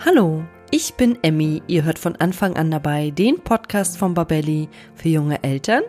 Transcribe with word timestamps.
Hallo, 0.00 0.44
ich 0.70 0.94
bin 0.94 1.18
Emmy. 1.22 1.62
Ihr 1.66 1.84
hört 1.84 1.98
von 1.98 2.16
Anfang 2.16 2.56
an 2.56 2.70
dabei 2.70 3.10
den 3.10 3.38
Podcast 3.40 3.96
von 3.96 4.12
Babelli 4.12 4.68
für 4.94 5.08
junge 5.08 5.42
Eltern 5.42 5.82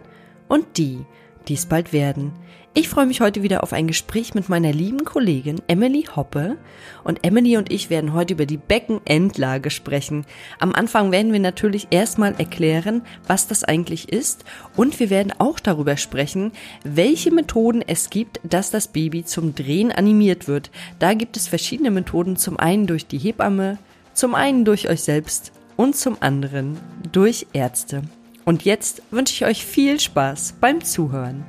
und 0.48 0.78
die, 0.78 1.06
die 1.48 1.56
es 1.56 1.66
bald 1.66 1.92
werden. 1.92 2.32
Ich 2.78 2.90
freue 2.90 3.06
mich 3.06 3.22
heute 3.22 3.42
wieder 3.42 3.64
auf 3.64 3.72
ein 3.72 3.88
Gespräch 3.88 4.34
mit 4.34 4.50
meiner 4.50 4.74
lieben 4.74 5.06
Kollegin 5.06 5.62
Emily 5.68 6.08
Hoppe. 6.14 6.58
Und 7.06 7.26
Emily 7.26 7.56
und 7.56 7.72
ich 7.72 7.90
werden 7.90 8.14
heute 8.14 8.34
über 8.34 8.46
die 8.46 8.58
Beckenendlage 8.58 9.70
sprechen. 9.70 10.26
Am 10.60 10.74
Anfang 10.74 11.12
werden 11.12 11.32
wir 11.32 11.40
natürlich 11.40 11.88
erstmal 11.90 12.36
erklären, 12.38 13.02
was 13.28 13.48
das 13.48 13.64
eigentlich 13.64 14.10
ist. 14.10 14.44
Und 14.76 15.00
wir 15.00 15.10
werden 15.10 15.34
auch 15.38 15.62
darüber 15.62 15.96
sprechen, 15.96 16.52
welche 16.84 17.32
Methoden 17.32 17.82
es 17.82 18.10
gibt, 18.10 18.42
dass 18.44 18.72
das 18.72 18.90
Baby 18.90 19.24
zum 19.24 19.56
Drehen 19.56 19.94
animiert 19.94 20.50
wird. 20.50 20.70
Da 21.00 21.14
gibt 21.14 21.38
es 21.38 21.48
verschiedene 21.48 21.92
Methoden. 21.92 22.36
Zum 22.36 22.60
einen 22.60 22.88
durch 22.88 23.08
die 23.08 23.20
Hebamme, 23.20 23.78
zum 24.16 24.34
einen 24.34 24.66
durch 24.66 24.90
euch 24.90 25.04
selbst 25.04 25.52
und 25.78 25.96
zum 25.96 26.18
anderen 26.22 26.80
durch 27.12 27.46
Ärzte. 27.54 28.02
Und 28.46 28.64
jetzt 28.64 29.02
wünsche 29.12 29.34
ich 29.34 29.46
euch 29.46 29.66
viel 29.66 30.00
Spaß 30.00 30.56
beim 30.60 30.84
Zuhören. 30.84 31.46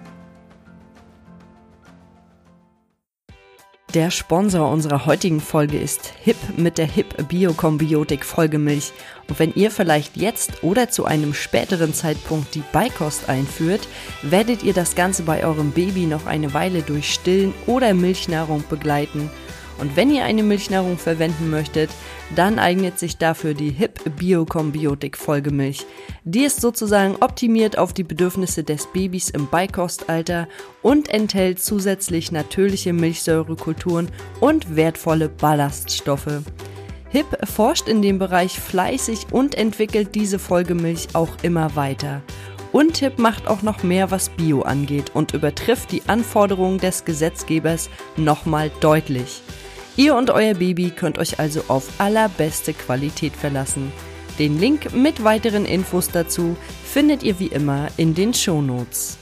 Der 3.95 4.11
Sponsor 4.11 4.70
unserer 4.70 5.06
heutigen 5.06 5.41
Folge 5.41 5.79
ist 5.79 6.12
HIP 6.23 6.37
mit 6.59 6.77
der 6.77 6.87
HIP 6.87 7.29
Biokombiotik 7.29 8.27
Folgemilch. 8.27 8.92
Und 9.28 9.39
wenn 9.39 9.55
ihr 9.55 9.70
vielleicht 9.70 10.17
jetzt 10.17 10.62
oder 10.62 10.91
zu 10.91 11.06
einem 11.06 11.33
späteren 11.33 11.95
Zeitpunkt 11.95 12.55
die 12.55 12.64
Beikost 12.73 13.28
einführt, 13.28 13.89
werdet 14.23 14.64
ihr 14.64 14.75
das 14.75 14.97
Ganze 14.97 15.23
bei 15.23 15.45
eurem 15.45 15.70
Baby 15.70 16.06
noch 16.06 16.27
eine 16.27 16.53
Weile 16.53 16.83
durch 16.83 17.14
Stillen 17.14 17.55
oder 17.67 17.95
Milchnahrung 17.95 18.64
begleiten– 18.69 19.30
und 19.79 19.97
wenn 19.97 20.11
ihr 20.11 20.25
eine 20.25 20.43
Milchnahrung 20.43 20.98
verwenden 20.98 21.51
möchtet, 21.51 21.91
dann 22.34 22.59
eignet 22.59 22.98
sich 22.98 23.19
dafür 23.19 23.55
die 23.55 23.71
HIP 23.71 24.17
Biokombiotik 24.17 25.17
Folgemilch. 25.17 25.87
Die 26.25 26.45
ist 26.45 26.61
sozusagen 26.61 27.17
optimiert 27.20 27.78
auf 27.78 27.92
die 27.92 28.05
Bedürfnisse 28.05 28.65
des 28.65 28.87
Babys 28.87 29.31
im 29.31 29.48
Beikostalter 29.48 30.48
und 30.83 31.09
enthält 31.09 31.61
zusätzlich 31.61 32.33
natürliche 32.33 32.92
Milchsäurekulturen 32.92 34.09
und 34.41 34.77
wertvolle 34.77 35.28
Ballaststoffe. 35.28 36.43
HIP 37.11 37.47
forscht 37.47 37.89
in 37.89 38.03
dem 38.03 38.19
Bereich 38.19 38.59
fleißig 38.59 39.28
und 39.31 39.55
entwickelt 39.55 40.15
diese 40.15 40.39
Folgemilch 40.39 41.09
auch 41.15 41.31
immer 41.43 41.77
weiter. 41.77 42.22
Und 42.72 42.98
HIP 42.98 43.19
macht 43.19 43.47
auch 43.47 43.62
noch 43.62 43.83
mehr, 43.84 44.11
was 44.11 44.28
Bio 44.28 44.62
angeht 44.62 45.12
und 45.15 45.33
übertrifft 45.33 45.93
die 45.93 46.03
Anforderungen 46.09 46.78
des 46.78 47.05
Gesetzgebers 47.05 47.89
nochmal 48.17 48.70
deutlich. 48.81 49.41
Ihr 49.98 50.14
und 50.14 50.28
euer 50.28 50.52
Baby 50.52 50.91
könnt 50.91 51.16
euch 51.16 51.39
also 51.39 51.62
auf 51.69 52.00
allerbeste 52.00 52.75
Qualität 52.75 53.33
verlassen. 53.33 53.91
Den 54.38 54.61
Link 54.61 54.94
mit 54.94 55.25
weiteren 55.25 55.64
Infos 55.64 56.11
dazu 56.11 56.55
findet 56.84 57.22
ihr 57.22 57.41
wie 57.41 57.47
immer 57.47 57.88
in 57.97 58.14
den 58.14 58.34
Shownotes. 58.34 59.16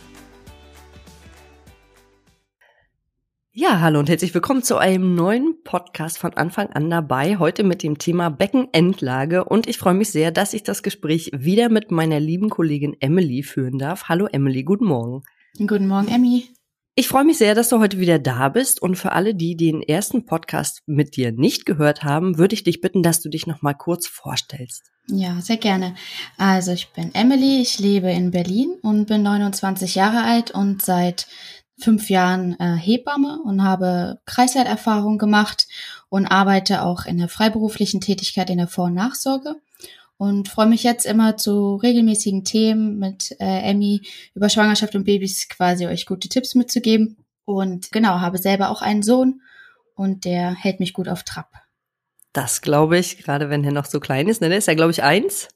Ja, 3.53 3.79
hallo 3.79 4.01
und 4.01 4.09
herzlich 4.09 4.35
willkommen 4.35 4.65
zu 4.65 4.77
einem 4.77 5.15
neuen 5.15 5.63
Podcast 5.63 6.19
von 6.19 6.35
Anfang 6.35 6.71
an 6.71 6.91
dabei. 6.91 7.39
Heute 7.39 7.63
mit 7.63 7.85
dem 7.85 7.99
Thema 7.99 8.31
Beckenendlage 8.31 9.45
und 9.45 9.69
ich 9.69 9.79
freue 9.79 9.95
mich 9.95 10.11
sehr, 10.11 10.33
dass 10.33 10.55
ich 10.55 10.65
das 10.65 10.83
Gespräch 10.83 11.31
wieder 11.33 11.69
mit 11.69 11.93
meiner 11.93 12.19
lieben 12.19 12.51
Kollegin 12.51 12.97
Emily 12.99 13.45
führen 13.45 13.79
darf. 13.79 14.09
Hallo 14.09 14.27
Emily, 14.27 14.65
guten 14.65 14.87
Morgen. 14.87 15.23
Guten 15.57 15.87
Morgen, 15.87 16.09
Emmy. 16.09 16.49
Ich 16.97 17.09
freue 17.09 17.25
mich 17.25 17.39
sehr, 17.39 17.57
dass 17.57 17.71
du 17.71 17.81
heute 17.81 17.99
wieder 17.99 18.21
da 18.21 18.49
bist 18.49 18.81
und 18.81 18.95
für 18.95 19.11
alle, 19.11 19.35
die 19.35 19.57
den 19.57 19.83
ersten 19.83 20.27
Podcast 20.27 20.83
mit 20.87 21.17
dir 21.17 21.33
nicht 21.33 21.67
gehört 21.67 22.05
haben, 22.05 22.39
würde 22.39 22.55
ich 22.55 22.63
dich 22.63 22.81
bitten, 22.81 23.03
dass 23.03 23.21
du 23.21 23.29
dich 23.29 23.49
noch 23.49 23.63
mal 23.63 23.75
kurz 23.75 24.07
vorstellst. 24.07 24.93
Ja, 25.09 25.41
sehr 25.41 25.57
gerne. 25.57 25.97
Also 26.39 26.71
ich 26.71 26.91
bin 26.91 27.13
Emily, 27.13 27.61
ich 27.61 27.81
lebe 27.81 28.13
in 28.13 28.31
Berlin 28.31 28.77
und 28.81 29.07
bin 29.07 29.25
29 29.25 29.97
Jahre 29.97 30.23
alt 30.23 30.53
und 30.53 30.83
seit 30.83 31.27
fünf 31.79 32.11
Jahren 32.11 32.59
äh, 32.61 32.77
Hebamme 32.77 33.41
und 33.45 33.65
habe 33.65 34.21
Kreislaiterfahrung 34.25 35.19
gemacht 35.19 35.67
und 36.09 36.27
arbeite 36.27 36.83
auch 36.83 37.07
in 37.07 37.19
der 37.19 37.29
freiberuflichen 37.29 38.01
Tätigkeit 38.01 38.51
in 38.51 38.59
der 38.59 38.69
Vor- 38.69 38.85
und 38.85 38.95
Nachsorge 38.95 39.57
und 40.17 40.49
freue 40.49 40.67
mich 40.67 40.83
jetzt 40.83 41.07
immer 41.07 41.37
zu 41.37 41.77
regelmäßigen 41.77 42.45
Themen 42.45 42.99
mit 42.99 43.33
äh, 43.41 43.71
Emmy 43.71 44.03
über 44.35 44.49
Schwangerschaft 44.49 44.95
und 44.95 45.05
Babys 45.05 45.49
quasi 45.49 45.87
euch 45.87 46.07
gute 46.07 46.29
Tipps 46.29 46.55
mitzugeben. 46.55 47.17
Und 47.45 47.93
genau, 47.93 48.21
habe 48.21 48.39
selber 48.39 48.71
auch 48.71 48.81
einen 48.81 49.03
Sohn 49.03 49.43
und 49.95 50.25
der 50.25 50.55
hält 50.55 50.81
mich 50.81 50.93
gut 50.93 51.09
auf 51.09 51.25
Trab. 51.25 51.53
Das 52.33 52.63
glaube 52.63 52.99
ich, 52.99 53.19
gerade 53.19 53.51
wenn 53.51 53.65
er 53.65 53.73
noch 53.73 53.85
so 53.85 54.01
klein 54.01 54.29
ist. 54.29 54.41
Ne? 54.41 54.49
Der 54.49 54.59
ist 54.59 54.67
ja, 54.67 54.75
glaube 54.75 54.91
ich, 54.93 55.03
eins. 55.03 55.49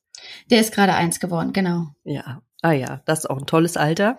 Der 0.50 0.60
ist 0.60 0.72
gerade 0.72 0.94
eins 0.94 1.20
geworden, 1.20 1.52
genau. 1.52 1.88
Ja, 2.04 2.42
Ah 2.60 2.72
ja, 2.72 3.02
das 3.04 3.20
ist 3.20 3.30
auch 3.30 3.38
ein 3.38 3.46
tolles 3.46 3.76
Alter. 3.76 4.16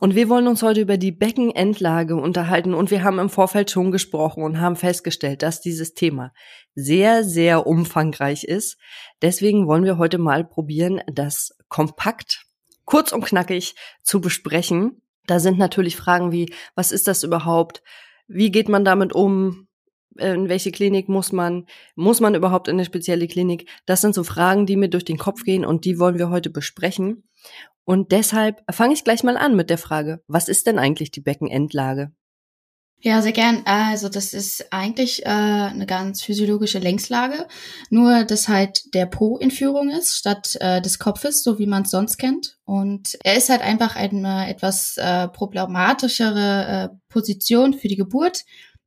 Und 0.00 0.14
wir 0.14 0.28
wollen 0.28 0.48
uns 0.48 0.62
heute 0.62 0.82
über 0.82 0.98
die 0.98 1.12
Beckenendlage 1.12 2.14
unterhalten. 2.14 2.74
Und 2.74 2.90
wir 2.90 3.02
haben 3.02 3.18
im 3.18 3.30
Vorfeld 3.30 3.70
schon 3.70 3.90
gesprochen 3.90 4.42
und 4.42 4.60
haben 4.60 4.76
festgestellt, 4.76 5.42
dass 5.42 5.62
dieses 5.62 5.94
Thema 5.94 6.32
sehr, 6.74 7.24
sehr 7.24 7.66
umfangreich 7.66 8.44
ist. 8.44 8.76
Deswegen 9.22 9.66
wollen 9.66 9.84
wir 9.84 9.96
heute 9.96 10.18
mal 10.18 10.44
probieren, 10.44 11.00
das 11.10 11.56
kompakt, 11.68 12.44
kurz 12.84 13.12
und 13.12 13.24
knackig 13.24 13.74
zu 14.02 14.20
besprechen. 14.20 15.00
Da 15.26 15.40
sind 15.40 15.58
natürlich 15.58 15.96
Fragen 15.96 16.32
wie, 16.32 16.52
was 16.74 16.92
ist 16.92 17.08
das 17.08 17.22
überhaupt? 17.22 17.82
Wie 18.28 18.50
geht 18.50 18.68
man 18.68 18.84
damit 18.84 19.14
um? 19.14 19.68
In 20.20 20.48
welche 20.48 20.72
Klinik 20.72 21.08
muss 21.08 21.32
man, 21.32 21.66
muss 21.94 22.20
man 22.20 22.34
überhaupt 22.34 22.68
in 22.68 22.76
eine 22.76 22.84
spezielle 22.84 23.28
Klinik? 23.28 23.68
Das 23.86 24.00
sind 24.00 24.14
so 24.14 24.24
Fragen, 24.24 24.66
die 24.66 24.76
mir 24.76 24.88
durch 24.88 25.04
den 25.04 25.18
Kopf 25.18 25.44
gehen 25.44 25.64
und 25.64 25.84
die 25.84 25.98
wollen 25.98 26.18
wir 26.18 26.30
heute 26.30 26.50
besprechen. 26.50 27.24
Und 27.84 28.12
deshalb 28.12 28.62
fange 28.70 28.94
ich 28.94 29.04
gleich 29.04 29.22
mal 29.22 29.36
an 29.36 29.56
mit 29.56 29.70
der 29.70 29.78
Frage, 29.78 30.22
was 30.28 30.48
ist 30.48 30.66
denn 30.66 30.78
eigentlich 30.78 31.10
die 31.10 31.20
Beckenendlage? 31.20 32.12
Ja, 33.02 33.22
sehr 33.22 33.32
gern. 33.32 33.62
Also 33.64 34.10
das 34.10 34.34
ist 34.34 34.74
eigentlich 34.74 35.24
äh, 35.24 35.28
eine 35.30 35.86
ganz 35.86 36.20
physiologische 36.20 36.78
Längslage, 36.78 37.48
nur 37.88 38.24
dass 38.24 38.46
halt 38.46 38.94
der 38.94 39.06
Po 39.06 39.38
in 39.38 39.50
Führung 39.50 39.88
ist 39.88 40.18
statt 40.18 40.58
äh, 40.60 40.82
des 40.82 40.98
Kopfes, 40.98 41.42
so 41.42 41.58
wie 41.58 41.66
man 41.66 41.84
es 41.84 41.90
sonst 41.90 42.18
kennt. 42.18 42.58
Und 42.66 43.16
er 43.24 43.38
ist 43.38 43.48
halt 43.48 43.62
einfach 43.62 43.96
eine 43.96 44.50
etwas 44.50 44.98
äh, 44.98 45.28
problematischere 45.28 46.90
äh, 46.92 46.96
Position 47.08 47.72
für 47.72 47.88
die 47.88 47.96
Geburt, 47.96 48.44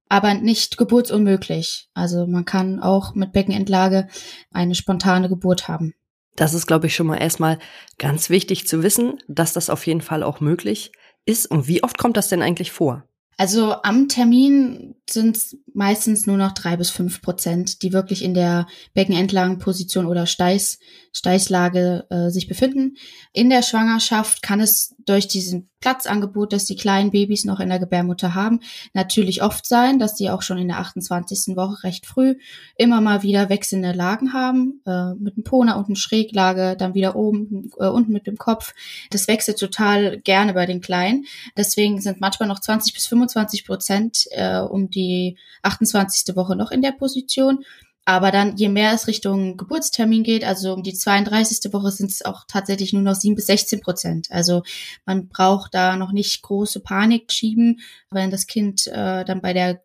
aber 0.09 0.33
nicht 0.33 0.77
geburtsunmöglich. 0.77 1.89
Also 1.93 2.27
man 2.27 2.45
kann 2.45 2.79
auch 2.79 3.15
mit 3.15 3.31
Beckenendlage 3.31 4.07
eine 4.51 4.75
spontane 4.75 5.29
Geburt 5.29 5.67
haben. 5.67 5.93
Das 6.35 6.53
ist, 6.53 6.65
glaube 6.65 6.87
ich, 6.87 6.95
schon 6.95 7.07
mal 7.07 7.17
erstmal 7.17 7.59
ganz 7.99 8.29
wichtig 8.29 8.67
zu 8.67 8.81
wissen, 8.83 9.19
dass 9.27 9.53
das 9.53 9.69
auf 9.69 9.85
jeden 9.85 10.01
Fall 10.01 10.23
auch 10.23 10.39
möglich 10.39 10.91
ist. 11.25 11.49
Und 11.49 11.67
wie 11.67 11.83
oft 11.83 11.97
kommt 11.97 12.17
das 12.17 12.29
denn 12.29 12.41
eigentlich 12.41 12.71
vor? 12.71 13.03
Also 13.37 13.81
am 13.81 14.07
Termin 14.09 14.95
sind 15.09 15.37
es 15.37 15.57
meistens 15.73 16.27
nur 16.27 16.37
noch 16.37 16.51
drei 16.51 16.77
bis 16.77 16.91
fünf 16.91 17.21
Prozent, 17.21 17.81
die 17.81 17.91
wirklich 17.91 18.23
in 18.23 18.33
der 18.33 18.67
Beckenendlagenposition 18.93 20.05
oder 20.05 20.27
Steiß, 20.27 20.79
Steißlage 21.13 22.07
äh, 22.09 22.29
sich 22.29 22.47
befinden. 22.47 22.97
In 23.31 23.49
der 23.49 23.61
Schwangerschaft 23.61 24.41
kann 24.41 24.59
es 24.59 24.95
durch 25.05 25.27
diesen 25.27 25.69
Platzangebot, 25.79 26.53
das 26.53 26.65
die 26.65 26.75
kleinen 26.75 27.11
Babys 27.11 27.45
noch 27.45 27.59
in 27.59 27.69
der 27.69 27.77
Gebärmutter 27.77 28.33
haben, 28.33 28.61
natürlich 28.93 29.43
oft 29.43 29.65
sein, 29.65 29.99
dass 29.99 30.15
die 30.15 30.29
auch 30.29 30.41
schon 30.41 30.57
in 30.57 30.69
der 30.69 30.79
28. 30.79 31.55
Woche 31.55 31.83
recht 31.83 32.05
früh 32.05 32.35
immer 32.77 32.99
mal 33.01 33.21
wieder 33.21 33.49
wechselnde 33.49 33.91
Lagen 33.91 34.33
haben, 34.33 34.81
äh, 34.85 35.13
mit 35.15 35.35
dem 35.37 35.43
Po 35.43 35.63
nach 35.63 35.77
unten 35.77 35.95
Schräglage, 35.95 36.75
dann 36.77 36.95
wieder 36.95 37.15
oben, 37.15 37.69
äh, 37.79 37.87
unten 37.87 38.11
mit 38.11 38.27
dem 38.27 38.37
Kopf. 38.37 38.73
Das 39.11 39.27
wechselt 39.27 39.59
total 39.59 40.19
gerne 40.21 40.53
bei 40.53 40.65
den 40.65 40.81
Kleinen. 40.81 41.25
Deswegen 41.57 42.01
sind 42.01 42.21
manchmal 42.21 42.49
noch 42.49 42.59
20 42.59 42.93
bis 42.93 43.05
25 43.05 43.65
Prozent 43.65 44.25
äh, 44.31 44.59
um 44.59 44.89
die 44.89 45.37
28. 45.61 46.35
Woche 46.35 46.55
noch 46.55 46.71
in 46.71 46.81
der 46.81 46.93
Position. 46.93 47.63
Aber 48.05 48.31
dann, 48.31 48.57
je 48.57 48.67
mehr 48.67 48.93
es 48.93 49.07
Richtung 49.07 49.55
Geburtstermin 49.55 50.23
geht, 50.23 50.43
also 50.43 50.73
um 50.73 50.83
die 50.83 50.93
32. 50.93 51.71
Woche, 51.71 51.91
sind 51.91 52.11
es 52.11 52.23
auch 52.23 52.43
tatsächlich 52.47 52.91
nur 52.91 53.01
noch 53.01 53.15
7 53.15 53.35
bis 53.35 53.47
16 53.47 53.79
Prozent. 53.79 54.27
Also 54.29 54.63
man 55.05 55.29
braucht 55.29 55.73
da 55.73 55.95
noch 55.95 56.11
nicht 56.11 56.41
große 56.41 56.81
Panik 56.81 57.31
schieben, 57.31 57.79
wenn 58.11 58.29
das 58.29 58.47
Kind 58.47 58.87
äh, 58.87 59.23
dann 59.23 59.41
bei 59.41 59.53
der 59.53 59.81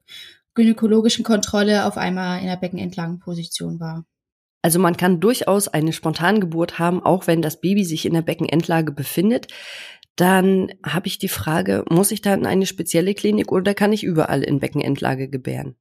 gynäkologischen 0.54 1.24
Kontrolle 1.24 1.86
auf 1.86 1.96
einmal 1.96 2.40
in 2.40 2.46
der 2.46 2.56
Beckenendlagenposition 2.56 3.78
war. 3.78 4.04
Also 4.62 4.80
man 4.80 4.96
kann 4.96 5.20
durchaus 5.20 5.68
eine 5.68 5.92
Spontangeburt 5.92 6.80
haben, 6.80 7.00
auch 7.00 7.28
wenn 7.28 7.42
das 7.42 7.60
Baby 7.60 7.84
sich 7.84 8.04
in 8.04 8.14
der 8.14 8.22
Beckenendlage 8.22 8.90
befindet. 8.90 9.46
Dann 10.16 10.72
habe 10.84 11.06
ich 11.06 11.18
die 11.18 11.28
Frage, 11.28 11.84
muss 11.88 12.10
ich 12.10 12.22
da 12.22 12.34
in 12.34 12.44
eine 12.44 12.66
spezielle 12.66 13.14
Klinik 13.14 13.52
oder 13.52 13.72
kann 13.74 13.92
ich 13.92 14.02
überall 14.02 14.42
in 14.42 14.58
Beckenendlage 14.58 15.28
gebären? 15.28 15.76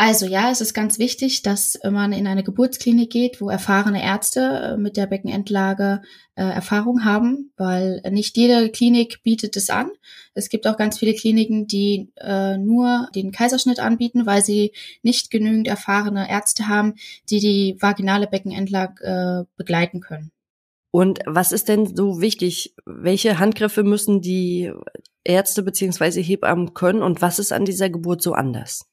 Also 0.00 0.26
ja, 0.26 0.52
es 0.52 0.60
ist 0.60 0.74
ganz 0.74 1.00
wichtig, 1.00 1.42
dass 1.42 1.76
man 1.82 2.12
in 2.12 2.28
eine 2.28 2.44
Geburtsklinik 2.44 3.10
geht, 3.10 3.40
wo 3.40 3.50
erfahrene 3.50 4.00
Ärzte 4.00 4.40
äh, 4.40 4.76
mit 4.76 4.96
der 4.96 5.06
Beckenendlage 5.08 6.02
äh, 6.36 6.44
Erfahrung 6.44 7.04
haben, 7.04 7.50
weil 7.56 8.00
nicht 8.08 8.36
jede 8.36 8.70
Klinik 8.70 9.24
bietet 9.24 9.56
es 9.56 9.70
an. 9.70 9.90
Es 10.34 10.50
gibt 10.50 10.68
auch 10.68 10.76
ganz 10.76 11.00
viele 11.00 11.14
Kliniken, 11.14 11.66
die 11.66 12.12
äh, 12.14 12.56
nur 12.58 13.08
den 13.16 13.32
Kaiserschnitt 13.32 13.80
anbieten, 13.80 14.24
weil 14.24 14.44
sie 14.44 14.70
nicht 15.02 15.32
genügend 15.32 15.66
erfahrene 15.66 16.30
Ärzte 16.30 16.68
haben, 16.68 16.94
die 17.28 17.40
die 17.40 17.76
vaginale 17.80 18.28
Beckenendlage 18.28 19.02
äh, 19.02 19.44
begleiten 19.56 19.98
können. 19.98 20.30
Und 20.92 21.18
was 21.26 21.50
ist 21.50 21.68
denn 21.68 21.96
so 21.96 22.20
wichtig? 22.20 22.72
Welche 22.86 23.40
Handgriffe 23.40 23.82
müssen 23.82 24.20
die 24.20 24.72
Ärzte 25.24 25.64
beziehungsweise 25.64 26.20
Hebammen 26.20 26.72
können 26.72 27.02
und 27.02 27.20
was 27.20 27.40
ist 27.40 27.52
an 27.52 27.64
dieser 27.64 27.90
Geburt 27.90 28.22
so 28.22 28.34
anders? 28.34 28.86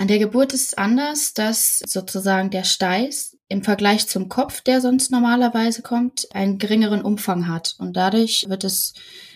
An 0.00 0.08
der 0.08 0.18
Geburt 0.18 0.54
ist 0.54 0.68
es 0.68 0.78
anders, 0.78 1.34
dass 1.34 1.80
sozusagen 1.80 2.48
der 2.48 2.64
Steiß 2.64 3.36
im 3.48 3.62
Vergleich 3.62 4.08
zum 4.08 4.30
Kopf, 4.30 4.62
der 4.62 4.80
sonst 4.80 5.10
normalerweise 5.10 5.82
kommt, 5.82 6.26
einen 6.32 6.56
geringeren 6.56 7.02
Umfang 7.02 7.48
hat. 7.48 7.74
Und 7.78 7.98
dadurch 7.98 8.46
wird 8.48 8.64
es, 8.64 8.94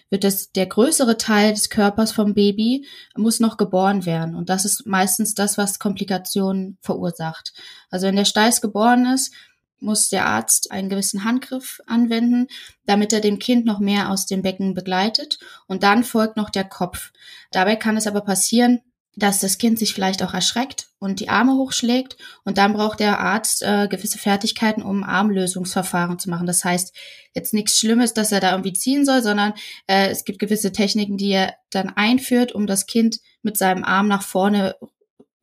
wird 0.09 0.25
es 0.25 0.53
der 0.53 0.65
größere 0.65 1.19
Teil 1.19 1.53
des 1.53 1.69
Körpers 1.69 2.13
vom 2.13 2.33
Baby 2.33 2.87
muss 3.15 3.41
noch 3.41 3.59
geboren 3.59 4.07
werden. 4.07 4.35
Und 4.35 4.49
das 4.49 4.65
ist 4.65 4.87
meistens 4.87 5.35
das, 5.35 5.59
was 5.59 5.79
Komplikationen 5.79 6.79
verursacht. 6.81 7.53
Also 7.91 8.07
wenn 8.07 8.17
der 8.17 8.25
Steiß 8.25 8.63
geboren 8.63 9.05
ist, 9.05 9.35
muss 9.81 10.09
der 10.09 10.25
Arzt 10.25 10.71
einen 10.71 10.89
gewissen 10.89 11.25
Handgriff 11.25 11.83
anwenden, 11.87 12.47
damit 12.87 13.13
er 13.13 13.21
dem 13.21 13.39
Kind 13.39 13.67
noch 13.67 13.81
mehr 13.81 14.09
aus 14.09 14.25
dem 14.25 14.41
Becken 14.41 14.73
begleitet. 14.73 15.39
Und 15.67 15.83
dann 15.83 16.05
folgt 16.05 16.39
noch 16.39 16.49
der 16.49 16.65
Kopf. 16.65 17.13
Dabei 17.51 17.77
kann 17.77 17.99
es 17.99 18.07
aber 18.07 18.23
passieren, 18.23 18.81
dass 19.17 19.41
das 19.41 19.59
Kind 19.59 19.79
sich 19.79 19.95
vielleicht 19.95 20.23
auch 20.23 20.35
erschreckt 20.35 20.89
und 20.99 21.21
die 21.21 21.29
Arme 21.29 21.55
hochschlägt 21.55 22.17
und 22.45 22.59
dann 22.59 22.73
braucht 22.73 23.01
der 23.01 23.21
Arzt 23.21 23.63
äh, 23.63 23.89
gewisse 23.89 24.19
Fertigkeiten, 24.19 24.83
um 24.83 25.05
Armlösungsverfahren 25.05 26.19
zu 26.19 26.31
machen. 26.31 26.47
Das 26.47 26.65
heißt, 26.65 26.95
jetzt 27.35 27.55
nichts 27.55 27.79
Schlimmes, 27.79 28.15
dass 28.15 28.33
er 28.33 28.41
da 28.41 28.53
irgendwie 28.53 28.73
ziehen 28.73 29.05
soll, 29.05 29.23
sondern 29.23 29.55
äh, 29.87 30.09
es 30.09 30.25
gibt 30.25 30.39
gewisse 30.39 30.73
Techniken, 30.73 31.17
die 31.17 31.31
er 31.31 31.55
dann 31.71 31.91
einführt, 31.91 32.53
um 32.53 32.67
das 32.67 32.87
Kind 32.87 33.21
mit 33.43 33.57
seinem 33.57 33.85
Arm 33.85 34.09
nach 34.09 34.23
vorne 34.23 34.77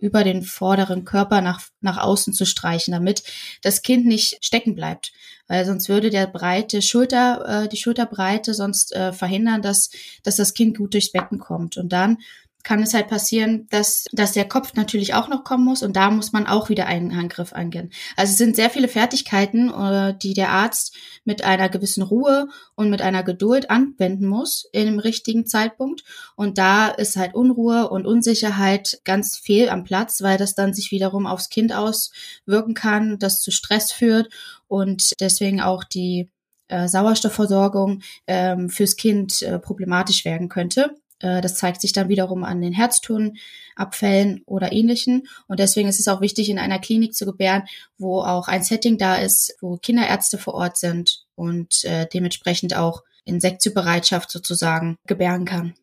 über 0.02 0.24
den 0.24 0.42
vorderen 0.42 1.06
Körper 1.06 1.42
nach, 1.42 1.62
nach 1.80 2.00
außen 2.00 2.34
zu 2.34 2.46
streichen, 2.46 2.92
damit 2.92 3.24
das 3.62 3.84
Kind 3.84 4.06
nicht 4.06 4.44
stecken 4.44 4.76
bleibt. 4.76 5.14
Weil 5.48 5.66
sonst 5.66 5.90
würde 5.90 6.10
der 6.10 6.28
breite 6.28 6.82
Schulter, 6.82 7.64
äh, 7.64 7.70
die 7.70 7.78
Schulterbreite 7.78 8.54
sonst 8.54 8.94
äh, 8.94 9.14
verhindern, 9.14 9.62
dass, 9.62 9.92
dass 10.24 10.38
das 10.38 10.54
Kind 10.54 10.78
gut 10.78 10.94
durchs 10.94 11.12
Becken 11.12 11.38
kommt. 11.38 11.78
Und 11.78 11.94
dann 11.94 12.18
kann 12.64 12.82
es 12.84 12.94
halt 12.94 13.08
passieren, 13.08 13.68
dass, 13.70 14.06
dass 14.12 14.34
der 14.34 14.48
Kopf 14.48 14.74
natürlich 14.74 15.14
auch 15.14 15.28
noch 15.28 15.44
kommen 15.44 15.66
muss 15.66 15.84
und 15.84 15.96
da 15.96 16.12
muss 16.12 16.32
man 16.32 16.48
auch 16.48 16.70
wieder 16.70 16.86
einen 16.86 17.16
Handgriff 17.16 17.54
angehen. 17.54 17.92
Also 18.16 18.32
es 18.32 18.38
sind 18.38 18.56
sehr 18.56 18.70
viele 18.70 18.88
Fertigkeiten, 18.88 19.70
äh, 19.70 20.16
die 20.18 20.34
der 20.34 20.50
Arzt 20.50 20.96
mit 21.24 21.44
einer 21.44 21.70
gewissen 21.70 22.04
Ruhe 22.04 22.48
und 22.76 22.90
mit 22.90 23.02
einer 23.02 23.24
Geduld 23.24 23.70
anwenden 23.70 24.28
muss 24.28 24.68
in 24.72 24.86
dem 24.86 25.00
richtigen 25.00 25.46
Zeitpunkt. 25.46 26.04
Und 26.36 26.58
da 26.58 26.88
ist 26.88 27.16
halt 27.16 27.34
Unruhe 27.34 27.90
und 27.90 28.06
Unsicherheit 28.06 29.02
ganz 29.04 29.38
fehl 29.38 29.70
am 29.70 29.84
Platz, 29.84 30.22
weil 30.22 30.38
das 30.38 30.56
dann 30.56 30.74
sich 30.74 30.92
wiederum 30.92 31.28
aufs 31.28 31.50
Kind 31.50 31.74
auswirken 31.74 32.74
kann, 32.74 33.20
das 33.20 33.42
zu 33.42 33.52
Stress 33.52 33.92
führt 33.92 34.30
und 34.68 35.20
deswegen 35.20 35.62
auch 35.62 35.84
die 35.84 36.30
äh, 36.72 36.88
Sauerstoffversorgung 36.88 38.02
ähm, 38.28 38.70
fürs 38.70 38.96
Kind 38.96 39.42
äh, 39.42 39.60
problematisch 39.60 40.24
werden 40.26 40.48
könnte. 40.48 40.96
Äh, 41.22 41.42
das 41.42 41.56
zeigt 41.56 41.82
sich 41.82 41.94
dann 41.94 42.10
wiederum 42.10 42.44
an 42.44 42.62
den 42.62 42.74
Herztonabfällen 42.74 44.44
oder 44.46 44.72
ähnlichen. 44.72 45.28
Und 45.48 45.60
deswegen 45.60 45.90
ist 45.90 46.00
es 46.00 46.08
auch 46.08 46.22
wichtig, 46.22 46.50
in 46.50 46.60
einer 46.60 46.80
Klinik 46.80 47.14
zu 47.14 47.26
gebären, 47.26 47.64
wo 47.98 48.22
auch 48.22 48.48
ein 48.48 48.64
Setting 48.64 48.98
da 48.98 49.16
ist, 49.16 49.56
wo 49.62 49.78
Kinderärzte 49.78 50.38
vor 50.38 50.54
Ort 50.54 50.78
sind 50.78 51.26
und 51.36 51.84
äh, 51.86 52.08
dementsprechend 52.14 52.76
auch 52.76 53.04
in 53.26 53.40
Sektiobereitschaft 53.40 54.32
sozusagen 54.32 54.98
gebären 55.08 55.46
kann. 55.46 55.74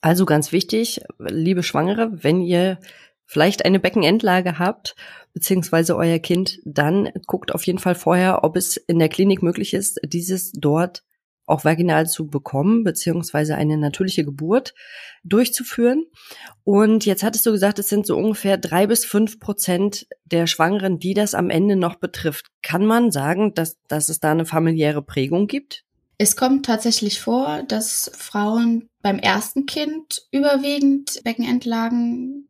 Also 0.00 0.26
ganz 0.26 0.52
wichtig, 0.52 1.00
liebe 1.18 1.62
Schwangere, 1.62 2.10
wenn 2.22 2.40
ihr 2.40 2.78
vielleicht 3.26 3.64
eine 3.64 3.78
Beckenendlage 3.80 4.58
habt, 4.58 4.96
beziehungsweise 5.34 5.96
euer 5.96 6.18
Kind, 6.18 6.60
dann 6.64 7.10
guckt 7.26 7.54
auf 7.54 7.66
jeden 7.66 7.78
Fall 7.78 7.94
vorher, 7.94 8.42
ob 8.42 8.56
es 8.56 8.76
in 8.76 8.98
der 8.98 9.08
Klinik 9.08 9.42
möglich 9.42 9.74
ist, 9.74 10.00
dieses 10.04 10.52
dort 10.52 11.04
auch 11.48 11.64
vaginal 11.64 12.06
zu 12.06 12.26
bekommen, 12.26 12.84
beziehungsweise 12.84 13.56
eine 13.56 13.76
natürliche 13.76 14.24
Geburt 14.24 14.74
durchzuführen. 15.24 16.04
Und 16.64 17.06
jetzt 17.06 17.22
hattest 17.22 17.46
du 17.46 17.52
gesagt, 17.52 17.78
es 17.78 17.88
sind 17.88 18.06
so 18.06 18.16
ungefähr 18.16 18.58
drei 18.58 18.86
bis 18.86 19.04
fünf 19.04 19.40
Prozent 19.40 20.06
der 20.24 20.46
Schwangeren, 20.46 20.98
die 20.98 21.14
das 21.14 21.34
am 21.34 21.50
Ende 21.50 21.76
noch 21.76 21.96
betrifft. 21.96 22.46
Kann 22.62 22.84
man 22.84 23.10
sagen, 23.10 23.54
dass, 23.54 23.78
dass 23.88 24.08
es 24.08 24.20
da 24.20 24.32
eine 24.32 24.46
familiäre 24.46 25.02
Prägung 25.02 25.46
gibt? 25.46 25.84
Es 26.18 26.34
kommt 26.34 26.66
tatsächlich 26.66 27.20
vor, 27.20 27.62
dass 27.62 28.10
Frauen 28.14 28.88
beim 29.02 29.20
ersten 29.20 29.66
Kind 29.66 30.26
überwiegend 30.32 31.22
Beckenendlagen 31.22 32.47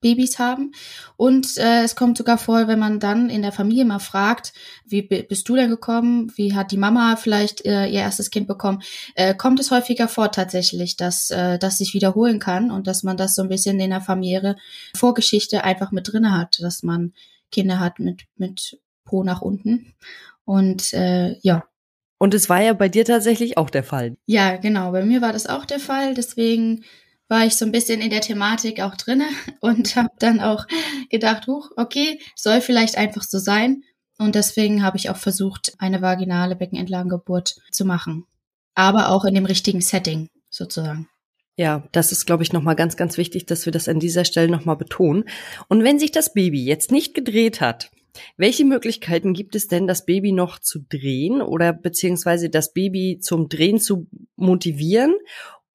Babys 0.00 0.38
haben. 0.38 0.72
Und 1.16 1.56
äh, 1.56 1.82
es 1.82 1.96
kommt 1.96 2.18
sogar 2.18 2.38
vor, 2.38 2.68
wenn 2.68 2.78
man 2.78 3.00
dann 3.00 3.30
in 3.30 3.42
der 3.42 3.52
Familie 3.52 3.84
mal 3.84 3.98
fragt, 3.98 4.52
wie 4.86 5.02
bist 5.02 5.48
du 5.48 5.56
denn 5.56 5.70
gekommen? 5.70 6.32
Wie 6.36 6.54
hat 6.54 6.70
die 6.70 6.76
Mama 6.76 7.16
vielleicht 7.16 7.64
äh, 7.64 7.86
ihr 7.86 8.00
erstes 8.00 8.30
Kind 8.30 8.46
bekommen? 8.46 8.82
Äh, 9.14 9.34
kommt 9.34 9.60
es 9.60 9.70
häufiger 9.70 10.08
vor 10.08 10.30
tatsächlich, 10.30 10.96
dass 10.96 11.30
äh, 11.30 11.58
das 11.58 11.78
sich 11.78 11.94
wiederholen 11.94 12.38
kann 12.38 12.70
und 12.70 12.86
dass 12.86 13.02
man 13.02 13.16
das 13.16 13.34
so 13.34 13.42
ein 13.42 13.48
bisschen 13.48 13.80
in 13.80 13.90
der 13.90 14.00
familiäre 14.00 14.56
Vorgeschichte 14.94 15.64
einfach 15.64 15.90
mit 15.92 16.12
drinne 16.12 16.36
hat, 16.36 16.58
dass 16.60 16.82
man 16.82 17.12
Kinder 17.50 17.80
hat 17.80 17.98
mit 17.98 18.24
mit 18.36 18.78
Po 19.04 19.24
nach 19.24 19.40
unten. 19.40 19.94
Und 20.44 20.92
äh, 20.92 21.38
ja, 21.40 21.64
und 22.18 22.34
es 22.34 22.48
war 22.48 22.60
ja 22.60 22.72
bei 22.72 22.88
dir 22.88 23.04
tatsächlich 23.04 23.56
auch 23.56 23.70
der 23.70 23.84
Fall. 23.84 24.16
Ja, 24.26 24.56
genau. 24.56 24.90
Bei 24.90 25.04
mir 25.04 25.22
war 25.22 25.32
das 25.32 25.46
auch 25.46 25.64
der 25.64 25.78
Fall. 25.78 26.14
Deswegen 26.14 26.84
war 27.28 27.46
ich 27.46 27.56
so 27.56 27.64
ein 27.64 27.72
bisschen 27.72 28.00
in 28.00 28.10
der 28.10 28.20
Thematik 28.20 28.80
auch 28.80 28.96
drinne 28.96 29.28
und 29.60 29.96
habe 29.96 30.10
dann 30.18 30.40
auch 30.40 30.66
gedacht, 31.10 31.46
huch, 31.46 31.70
okay, 31.76 32.20
soll 32.34 32.60
vielleicht 32.60 32.96
einfach 32.96 33.22
so 33.22 33.38
sein. 33.38 33.82
Und 34.18 34.34
deswegen 34.34 34.82
habe 34.82 34.96
ich 34.96 35.10
auch 35.10 35.16
versucht, 35.16 35.74
eine 35.78 36.02
vaginale 36.02 36.56
Beckenendlagengeburt 36.56 37.60
zu 37.70 37.84
machen. 37.84 38.24
Aber 38.74 39.10
auch 39.10 39.24
in 39.24 39.34
dem 39.34 39.46
richtigen 39.46 39.80
Setting 39.80 40.28
sozusagen. 40.50 41.08
Ja, 41.56 41.84
das 41.92 42.12
ist, 42.12 42.26
glaube 42.26 42.44
ich, 42.44 42.52
nochmal 42.52 42.76
ganz, 42.76 42.96
ganz 42.96 43.16
wichtig, 43.16 43.46
dass 43.46 43.66
wir 43.66 43.72
das 43.72 43.88
an 43.88 43.98
dieser 43.98 44.24
Stelle 44.24 44.48
nochmal 44.48 44.76
betonen. 44.76 45.24
Und 45.68 45.82
wenn 45.82 45.98
sich 45.98 46.12
das 46.12 46.32
Baby 46.32 46.64
jetzt 46.64 46.92
nicht 46.92 47.14
gedreht 47.14 47.60
hat, 47.60 47.90
welche 48.36 48.64
Möglichkeiten 48.64 49.34
gibt 49.34 49.54
es 49.54 49.68
denn, 49.68 49.86
das 49.86 50.04
Baby 50.04 50.32
noch 50.32 50.58
zu 50.58 50.80
drehen 50.88 51.42
oder 51.42 51.72
beziehungsweise 51.72 52.50
das 52.50 52.72
Baby 52.72 53.18
zum 53.20 53.48
Drehen 53.48 53.78
zu 53.80 54.06
motivieren? 54.36 55.14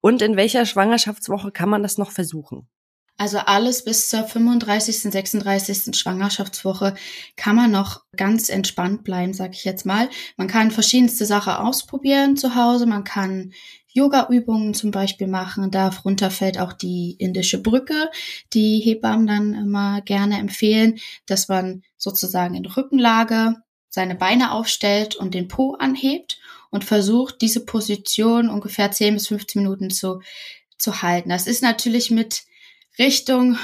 Und 0.04 0.20
in 0.20 0.36
welcher 0.36 0.66
Schwangerschaftswoche 0.66 1.50
kann 1.50 1.70
man 1.70 1.82
das 1.82 1.96
noch 1.96 2.10
versuchen? 2.10 2.68
Also 3.16 3.38
alles 3.38 3.86
bis 3.86 4.10
zur 4.10 4.24
35., 4.24 5.00
36. 5.00 5.96
Schwangerschaftswoche 5.96 6.92
kann 7.36 7.56
man 7.56 7.70
noch 7.70 8.02
ganz 8.14 8.50
entspannt 8.50 9.02
bleiben, 9.02 9.32
sag 9.32 9.54
ich 9.54 9.64
jetzt 9.64 9.86
mal. 9.86 10.10
Man 10.36 10.46
kann 10.46 10.70
verschiedenste 10.70 11.24
Sachen 11.24 11.54
ausprobieren 11.54 12.36
zu 12.36 12.54
Hause. 12.54 12.84
Man 12.84 13.04
kann 13.04 13.54
Yoga-Übungen 13.94 14.74
zum 14.74 14.90
Beispiel 14.90 15.26
machen. 15.26 15.70
Darunter 15.70 16.30
fällt 16.30 16.60
auch 16.60 16.74
die 16.74 17.16
indische 17.18 17.62
Brücke, 17.62 18.10
die 18.52 18.80
Hebammen 18.80 19.26
dann 19.26 19.54
immer 19.54 20.02
gerne 20.02 20.38
empfehlen, 20.38 20.98
dass 21.24 21.48
man 21.48 21.82
sozusagen 21.96 22.54
in 22.54 22.66
Rückenlage 22.66 23.56
seine 23.88 24.16
Beine 24.16 24.52
aufstellt 24.52 25.16
und 25.16 25.32
den 25.32 25.48
Po 25.48 25.76
anhebt 25.78 26.40
und 26.74 26.84
versucht, 26.84 27.40
diese 27.40 27.64
Position 27.64 28.50
ungefähr 28.50 28.90
10 28.90 29.14
bis 29.14 29.28
15 29.28 29.62
Minuten 29.62 29.90
zu, 29.90 30.20
zu 30.76 31.02
halten. 31.02 31.28
Das 31.28 31.46
ist 31.46 31.62
natürlich 31.62 32.10
mit 32.10 32.42
Richtung 32.98 33.56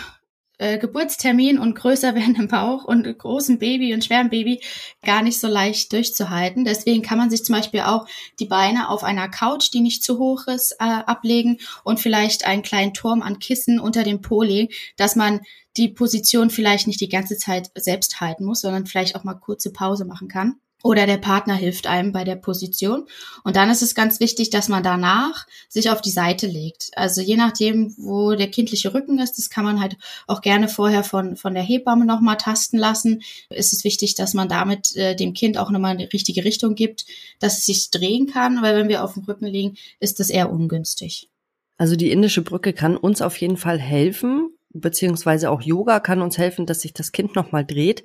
äh, 0.59 0.79
Geburtstermin 0.79 1.59
und 1.59 1.75
größer 1.75 2.15
werdendem 2.15 2.47
Bauch 2.47 2.85
und 2.85 3.03
großem 3.19 3.59
Baby 3.59 3.95
und 3.95 4.05
schwerem 4.05 4.31
Baby 4.31 4.61
gar 5.03 5.23
nicht 5.23 5.41
so 5.41 5.49
leicht 5.49 5.93
durchzuhalten. 5.93 6.65
Deswegen 6.65 7.03
kann 7.03 7.19
man 7.19 7.31
sich 7.31 7.45
zum 7.45 7.57
Beispiel 7.57 7.81
auch 7.81 8.07
die 8.39 8.47
Beine 8.47 8.89
auf 8.89 9.03
einer 9.03 9.29
Couch, 9.29 9.71
die 9.73 9.81
nicht 9.81 10.05
zu 10.05 10.21
hoch 10.21 10.47
ist, 10.47 10.77
äh, 10.79 10.85
ablegen 10.85 11.59
und 11.83 11.99
vielleicht 11.99 12.47
einen 12.47 12.63
kleinen 12.63 12.95
Turm 12.95 13.23
an 13.23 13.41
Kissen 13.41 13.81
unter 13.81 14.05
dem 14.05 14.23
Po 14.23 14.45
legen, 14.45 14.73
dass 14.97 15.17
man 15.17 15.41
die 15.77 15.89
Position 15.89 16.49
vielleicht 16.49 16.87
nicht 16.87 17.01
die 17.01 17.09
ganze 17.09 17.37
Zeit 17.37 17.73
selbst 17.75 18.21
halten 18.21 18.45
muss, 18.45 18.61
sondern 18.61 18.87
vielleicht 18.87 19.17
auch 19.17 19.25
mal 19.25 19.35
kurze 19.35 19.73
Pause 19.73 20.05
machen 20.05 20.29
kann 20.29 20.61
oder 20.83 21.07
der 21.07 21.19
Partner 21.19 21.55
hilft 21.55 21.87
einem 21.87 22.13
bei 22.13 22.25
der 22.25 22.37
Position. 22.37 23.07
Und 23.45 23.57
dann 23.57 23.71
ist 23.71 23.83
es 23.83 23.95
ganz 23.95 24.21
wichtig, 24.21 24.51
dass 24.51 24.69
man 24.69 24.83
danach 24.83 25.47
sich 25.69 25.91
auf 25.91 26.01
die 26.01 26.11
Seite 26.11 26.47
legt. 26.47 26.91
Also 26.97 27.21
je 27.21 27.37
nachdem, 27.37 27.95
wo 27.99 28.35
der 28.35 28.51
kindliche 28.51 28.95
Rücken 28.95 29.19
ist, 29.19 29.39
das 29.39 29.51
kann 29.51 29.65
man 29.65 29.81
halt 29.81 29.97
auch 30.27 30.41
gerne 30.41 30.69
vorher 30.69 31.05
von, 31.05 31.37
von 31.37 31.55
der 31.55 31.63
Hebamme 31.63 32.07
nochmal 32.07 32.37
tasten 32.37 32.79
lassen. 32.79 33.23
Ist 33.51 33.73
es 33.73 33.85
wichtig, 33.85 34.15
dass 34.15 34.35
man 34.35 34.49
damit 34.49 34.97
äh, 34.97 35.15
dem 35.15 35.35
Kind 35.35 35.59
auch 35.59 35.71
nochmal 35.71 35.93
eine 35.93 36.13
richtige 36.13 36.45
Richtung 36.45 36.75
gibt, 36.75 37.07
dass 37.39 37.59
es 37.59 37.67
sich 37.67 37.91
drehen 37.91 38.27
kann, 38.27 38.63
weil 38.63 38.77
wenn 38.77 38.89
wir 38.89 39.05
auf 39.05 39.15
dem 39.15 39.25
Rücken 39.25 39.47
liegen, 39.47 39.77
ist 39.99 40.21
das 40.21 40.31
eher 40.31 40.51
ungünstig. 40.51 41.29
Also 41.77 41.97
die 41.97 42.11
indische 42.11 42.43
Brücke 42.43 42.75
kann 42.75 42.97
uns 42.97 43.23
auf 43.23 43.37
jeden 43.39 43.57
Fall 43.57 43.79
helfen, 43.79 44.51
beziehungsweise 44.73 45.51
auch 45.51 45.63
Yoga 45.63 46.01
kann 46.01 46.23
uns 46.23 46.39
helfen, 46.39 46.67
dass 46.67 46.81
sich 46.81 46.93
das 46.93 47.13
Kind 47.13 47.37
nochmal 47.37 47.65
dreht. 47.65 48.05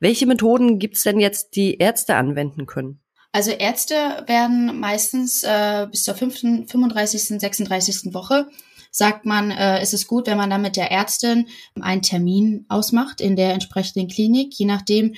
Welche 0.00 0.26
Methoden 0.26 0.78
gibt's 0.78 1.02
denn 1.02 1.20
jetzt, 1.20 1.56
die 1.56 1.76
Ärzte 1.76 2.16
anwenden 2.16 2.66
können? 2.66 3.00
Also 3.32 3.50
Ärzte 3.50 3.94
werden 4.26 4.80
meistens 4.80 5.42
äh, 5.44 5.86
bis 5.90 6.04
zur 6.04 6.14
5., 6.14 6.68
35., 6.70 7.40
36. 7.40 8.14
Woche 8.14 8.48
sagt 8.90 9.26
man, 9.26 9.50
äh, 9.50 9.82
ist 9.82 9.92
es 9.92 10.06
gut, 10.06 10.26
wenn 10.26 10.38
man 10.38 10.50
dann 10.50 10.62
mit 10.62 10.76
der 10.76 10.90
Ärztin 10.90 11.46
einen 11.80 12.02
Termin 12.02 12.64
ausmacht 12.68 13.20
in 13.20 13.36
der 13.36 13.52
entsprechenden 13.52 14.08
Klinik, 14.08 14.54
je 14.54 14.64
nachdem, 14.64 15.14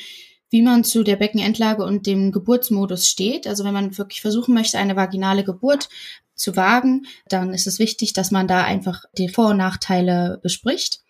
wie 0.50 0.62
man 0.62 0.82
zu 0.82 1.04
der 1.04 1.16
Beckenendlage 1.16 1.84
und 1.84 2.06
dem 2.06 2.32
Geburtsmodus 2.32 3.08
steht. 3.08 3.46
Also 3.46 3.64
wenn 3.64 3.72
man 3.72 3.96
wirklich 3.96 4.20
versuchen 4.20 4.54
möchte, 4.54 4.78
eine 4.78 4.96
vaginale 4.96 5.44
Geburt 5.44 5.88
zu 6.40 6.56
wagen, 6.56 7.06
dann 7.28 7.54
ist 7.54 7.66
es 7.66 7.78
wichtig, 7.78 8.12
dass 8.12 8.30
man 8.30 8.48
da 8.48 8.64
einfach 8.64 9.04
die 9.16 9.28
Vor- 9.28 9.50
und 9.50 9.58
Nachteile 9.58 10.40
bespricht 10.42 11.00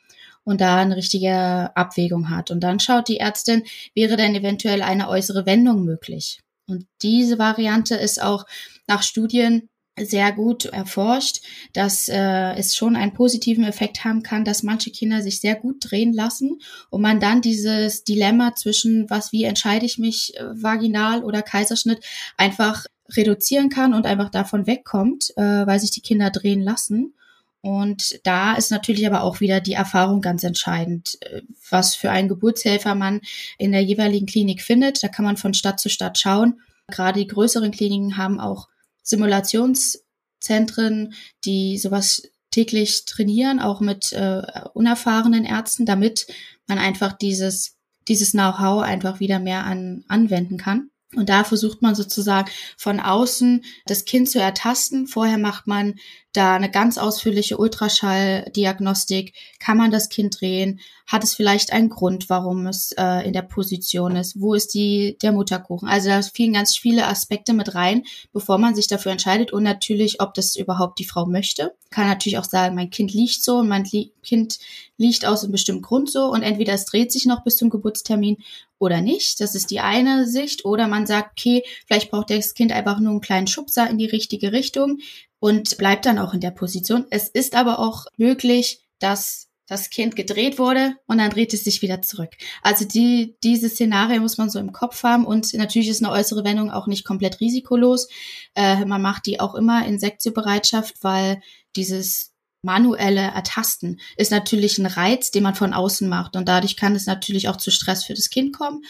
und 0.44 0.60
da 0.60 0.76
eine 0.76 0.96
richtige 0.96 1.70
Abwägung 1.75 2.28
hat. 2.28 2.50
Und 2.50 2.60
dann 2.60 2.80
schaut 2.80 3.08
die 3.08 3.18
Ärztin, 3.18 3.62
wäre 3.94 4.16
denn 4.16 4.34
eventuell 4.34 4.82
eine 4.82 5.08
äußere 5.08 5.46
Wendung 5.46 5.84
möglich? 5.84 6.40
Und 6.66 6.87
diese 7.02 7.38
Variante 7.38 7.94
ist 7.94 8.22
auch 8.22 8.44
nach 8.87 9.02
Studien 9.02 9.69
sehr 9.99 10.32
gut 10.32 10.66
erforscht, 10.66 11.42
dass 11.73 12.09
äh, 12.09 12.54
es 12.54 12.75
schon 12.75 12.97
einen 12.97 13.12
positiven 13.12 13.64
Effekt 13.64 14.04
haben 14.04 14.23
kann, 14.23 14.44
dass 14.44 14.62
manche 14.62 14.90
Kinder 14.90 15.23
sich 15.23 15.40
sehr 15.40 15.56
gut 15.56 15.76
drehen 15.80 16.12
lassen 16.12 16.61
und 16.90 17.02
man 17.02 17.20
dann 17.20 17.42
dieses 17.42 18.04
Dilemma 18.04 18.54
zwischen 18.54 19.11
was, 19.11 19.32
wie 19.32 19.44
entscheide 19.44 19.87
ich 19.87 19.99
mich, 19.99 20.37
äh, 20.37 20.44
vaginal 20.62 21.23
oder 21.23 21.42
Kaiserschnitt, 21.42 22.04
einfach 22.37 22.87
reduzieren 23.16 23.68
kann 23.68 23.92
und 23.94 24.06
einfach 24.06 24.30
davon 24.30 24.66
wegkommt, 24.66 25.37
äh, 25.37 25.66
weil 25.66 25.80
sich 25.80 25.90
die 25.90 26.02
Kinder 26.02 26.30
drehen 26.30 26.62
lassen. 26.62 27.14
Und 27.62 28.20
da 28.25 28.54
ist 28.54 28.70
natürlich 28.70 29.06
aber 29.06 29.23
auch 29.23 29.40
wieder 29.40 29.61
die 29.61 29.75
Erfahrung 29.75 30.23
ganz 30.23 30.44
entscheidend, 30.44 31.18
äh, 31.20 31.42
was 31.68 31.94
für 31.94 32.11
einen 32.11 32.28
Geburtshelfer 32.28 32.94
man 32.94 33.20
in 33.59 33.73
der 33.73 33.82
jeweiligen 33.82 34.26
Klinik 34.26 34.62
findet. 34.62 35.02
Da 35.02 35.09
kann 35.09 35.25
man 35.25 35.37
von 35.37 35.52
Stadt 35.52 35.78
zu 35.78 35.90
Stadt 35.90 36.18
schauen. 36.18 36.61
Gerade 36.88 37.20
die 37.20 37.26
größeren 37.26 37.70
Kliniken 37.70 38.16
haben 38.16 38.40
auch 38.40 38.68
Simulationszentren, 39.10 41.14
die 41.44 41.78
sowas 41.78 42.22
täglich 42.50 43.04
trainieren, 43.04 43.60
auch 43.60 43.80
mit 43.80 44.12
äh, 44.12 44.42
unerfahrenen 44.74 45.44
Ärzten, 45.44 45.86
damit 45.86 46.26
man 46.66 46.78
einfach 46.78 47.12
dieses, 47.12 47.76
dieses 48.08 48.32
Know-how 48.32 48.82
einfach 48.82 49.20
wieder 49.20 49.38
mehr 49.38 49.64
an, 49.64 50.04
anwenden 50.08 50.56
kann. 50.56 50.90
Und 51.14 51.28
da 51.28 51.42
versucht 51.42 51.82
man 51.82 51.94
sozusagen 51.94 52.50
von 52.76 53.00
außen 53.00 53.64
das 53.86 54.04
Kind 54.04 54.30
zu 54.30 54.40
ertasten. 54.40 55.08
Vorher 55.08 55.38
macht 55.38 55.66
man 55.66 55.96
da 56.32 56.54
eine 56.54 56.70
ganz 56.70 56.96
ausführliche 56.96 57.58
Ultraschalldiagnostik. 57.58 59.34
Kann 59.58 59.76
man 59.76 59.90
das 59.90 60.08
Kind 60.08 60.40
drehen? 60.40 60.80
Hat 61.06 61.25
es 61.25 61.34
vielleicht 61.34 61.72
einen 61.72 61.88
Grund, 61.88 62.30
warum 62.30 62.68
es 62.68 62.92
äh, 62.92 63.26
in 63.26 63.32
der 63.32 63.42
Position 63.42 64.14
ist? 64.14 64.40
Wo 64.40 64.54
ist 64.54 64.75
die, 64.75 65.18
der 65.22 65.32
Mutterkuchen? 65.32 65.88
Also 65.88 66.08
da 66.08 66.22
fielen 66.22 66.52
ganz 66.52 66.76
viele 66.76 67.08
Aspekte 67.08 67.52
mit 67.52 67.75
rein, 67.75 68.04
bevor 68.32 68.58
man 68.58 68.76
sich 68.76 68.87
dafür 68.87 69.10
entscheidet. 69.10 69.52
Und 69.52 69.64
natürlich, 69.64 70.20
ob 70.20 70.34
das 70.34 70.54
überhaupt 70.54 71.00
die 71.00 71.04
Frau 71.04 71.26
möchte. 71.26 71.75
Kann 71.90 72.06
natürlich 72.06 72.38
auch 72.38 72.44
sagen, 72.44 72.76
mein 72.76 72.90
Kind 72.90 73.12
liegt 73.12 73.42
so 73.42 73.58
und 73.58 73.68
mein 73.68 73.84
Li 73.84 74.12
Kind 74.22 74.58
liegt 74.99 75.25
aus 75.25 75.42
einem 75.42 75.52
bestimmten 75.52 75.82
Grund 75.82 76.10
so. 76.10 76.26
Und 76.26 76.42
entweder 76.42 76.75
es 76.75 76.84
dreht 76.84 77.10
sich 77.10 77.26
noch 77.26 77.42
bis 77.42 77.56
zum 77.56 77.70
Geburtstermin 77.70 78.37
oder 78.78 79.00
nicht. 79.00 79.40
Das 79.40 79.56
ist 79.56 79.70
die 79.70 79.80
eine 79.80 80.28
Sicht. 80.28 80.64
Oder 80.64 80.87
man 80.87 81.06
sagt, 81.06 81.32
okay, 81.32 81.64
vielleicht 81.87 82.10
braucht 82.10 82.30
das 82.30 82.54
Kind 82.54 82.70
einfach 82.70 83.00
nur 83.00 83.10
einen 83.10 83.20
kleinen 83.20 83.49
Schubser 83.49 83.90
in 83.90 83.99
die 83.99 84.06
richtige 84.06 84.52
Richtung 84.52 84.99
und 85.40 85.76
bleibt 85.78 86.06
dann 86.06 86.18
auch 86.18 86.35
in 86.35 86.40
der 86.40 86.52
Position. 86.52 87.06
Es 87.11 87.28
ist 87.28 87.56
aber 87.56 87.78
auch 87.80 88.06
möglich, 88.16 88.82
dass 89.00 89.49
das 89.66 89.88
Kind 89.88 90.16
gedreht 90.16 90.59
wurde 90.59 90.97
und 91.06 91.18
dann 91.18 91.30
dreht 91.30 91.54
es 91.54 91.62
sich 91.62 91.80
wieder 91.80 92.02
zurück. 92.02 92.30
Also 92.61 92.85
die, 92.85 93.37
diese 93.44 93.68
Szenario 93.68 94.20
muss 94.20 94.37
man 94.37 94.50
so 94.50 94.59
im 94.59 94.73
Kopf 94.73 95.04
haben 95.04 95.25
und 95.25 95.54
natürlich 95.54 95.88
ist 95.88 96.02
eine 96.02 96.12
äußere 96.12 96.44
Wendung 96.44 96.73
auch 96.73 96.88
nicht 96.88 97.04
komplett 97.04 97.40
risikolos. 97.40 98.09
Äh, 98.56 98.85
man 98.85 99.00
macht 99.00 99.26
die 99.26 99.38
auch 99.38 99.54
immer 99.54 99.87
in 99.87 100.00
Sektiobereitschaft, 100.00 100.97
weil 101.02 101.40
dieses 101.76 102.32
manuelle 102.62 103.20
Ertasten 103.20 104.00
ist 104.16 104.32
natürlich 104.32 104.78
ein 104.78 104.87
Reiz, 104.87 105.30
den 105.30 105.44
man 105.44 105.54
von 105.54 105.73
außen 105.73 106.09
macht 106.09 106.35
und 106.35 106.49
dadurch 106.49 106.76
kann 106.76 106.97
es 106.97 107.06
natürlich 107.06 107.49
auch 107.49 107.56
zu 107.56 107.70
Stress 107.70 108.04
für 108.04 108.14
das 108.14 108.28
Kind 108.28 108.54
kommen 108.54 108.82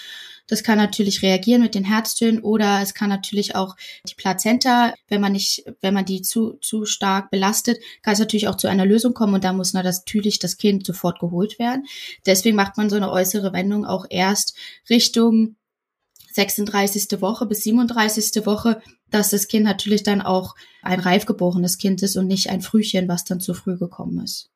das 0.51 0.65
kann 0.65 0.79
natürlich 0.79 1.23
reagieren 1.23 1.63
mit 1.63 1.77
den 1.77 1.85
Herztönen 1.85 2.43
oder 2.43 2.81
es 2.83 2.93
kann 2.93 3.09
natürlich 3.09 3.55
auch 3.55 3.77
die 4.09 4.17
Plazenta, 4.17 4.95
wenn 5.09 5.21
man 5.21 5.33
nicht, 5.33 5.65
wenn 5.81 5.95
man 5.95 6.05
die 6.05 6.23
zu, 6.23 6.55
zu 6.61 6.85
stark 6.87 7.31
belastet, 7.31 7.79
kann 8.03 8.15
es 8.15 8.19
natürlich 8.19 8.49
auch 8.49 8.57
zu 8.57 8.67
einer 8.67 8.85
Lösung 8.85 9.15
kommen 9.15 9.35
und 9.35 9.45
da 9.45 9.53
muss 9.53 9.73
natürlich 9.73 10.41
das 10.41 10.57
Kind 10.57 10.85
sofort 10.85 11.21
geholt 11.21 11.61
werden. 11.61 11.87
Deswegen 12.27 12.57
macht 12.57 12.77
man 12.77 12.91
so 12.91 12.97
eine 12.97 13.13
äußere 13.13 13.53
Wendung 13.53 13.87
auch 13.87 14.07
erst 14.11 14.57
Richtung 14.91 15.55
36. 16.33 17.21
Woche 17.21 17.47
bis 17.47 17.63
37. 17.63 18.45
Woche, 18.45 18.83
dass 19.09 19.31
das 19.31 19.47
Kind 19.47 19.65
natürlich 19.65 20.03
dann 20.03 20.21
auch 20.21 20.57
ein 20.83 20.99
reif 20.99 21.27
geborenes 21.27 21.79
Kind 21.79 22.03
ist 22.03 22.17
und 22.17 22.27
nicht 22.27 22.51
ein 22.51 22.61
Frühchen, 22.61 23.09
was 23.09 23.25
dann 23.25 23.39
zu 23.39 23.55
früh 23.55 23.79
gekommen 23.79 24.25
ist. 24.25 24.51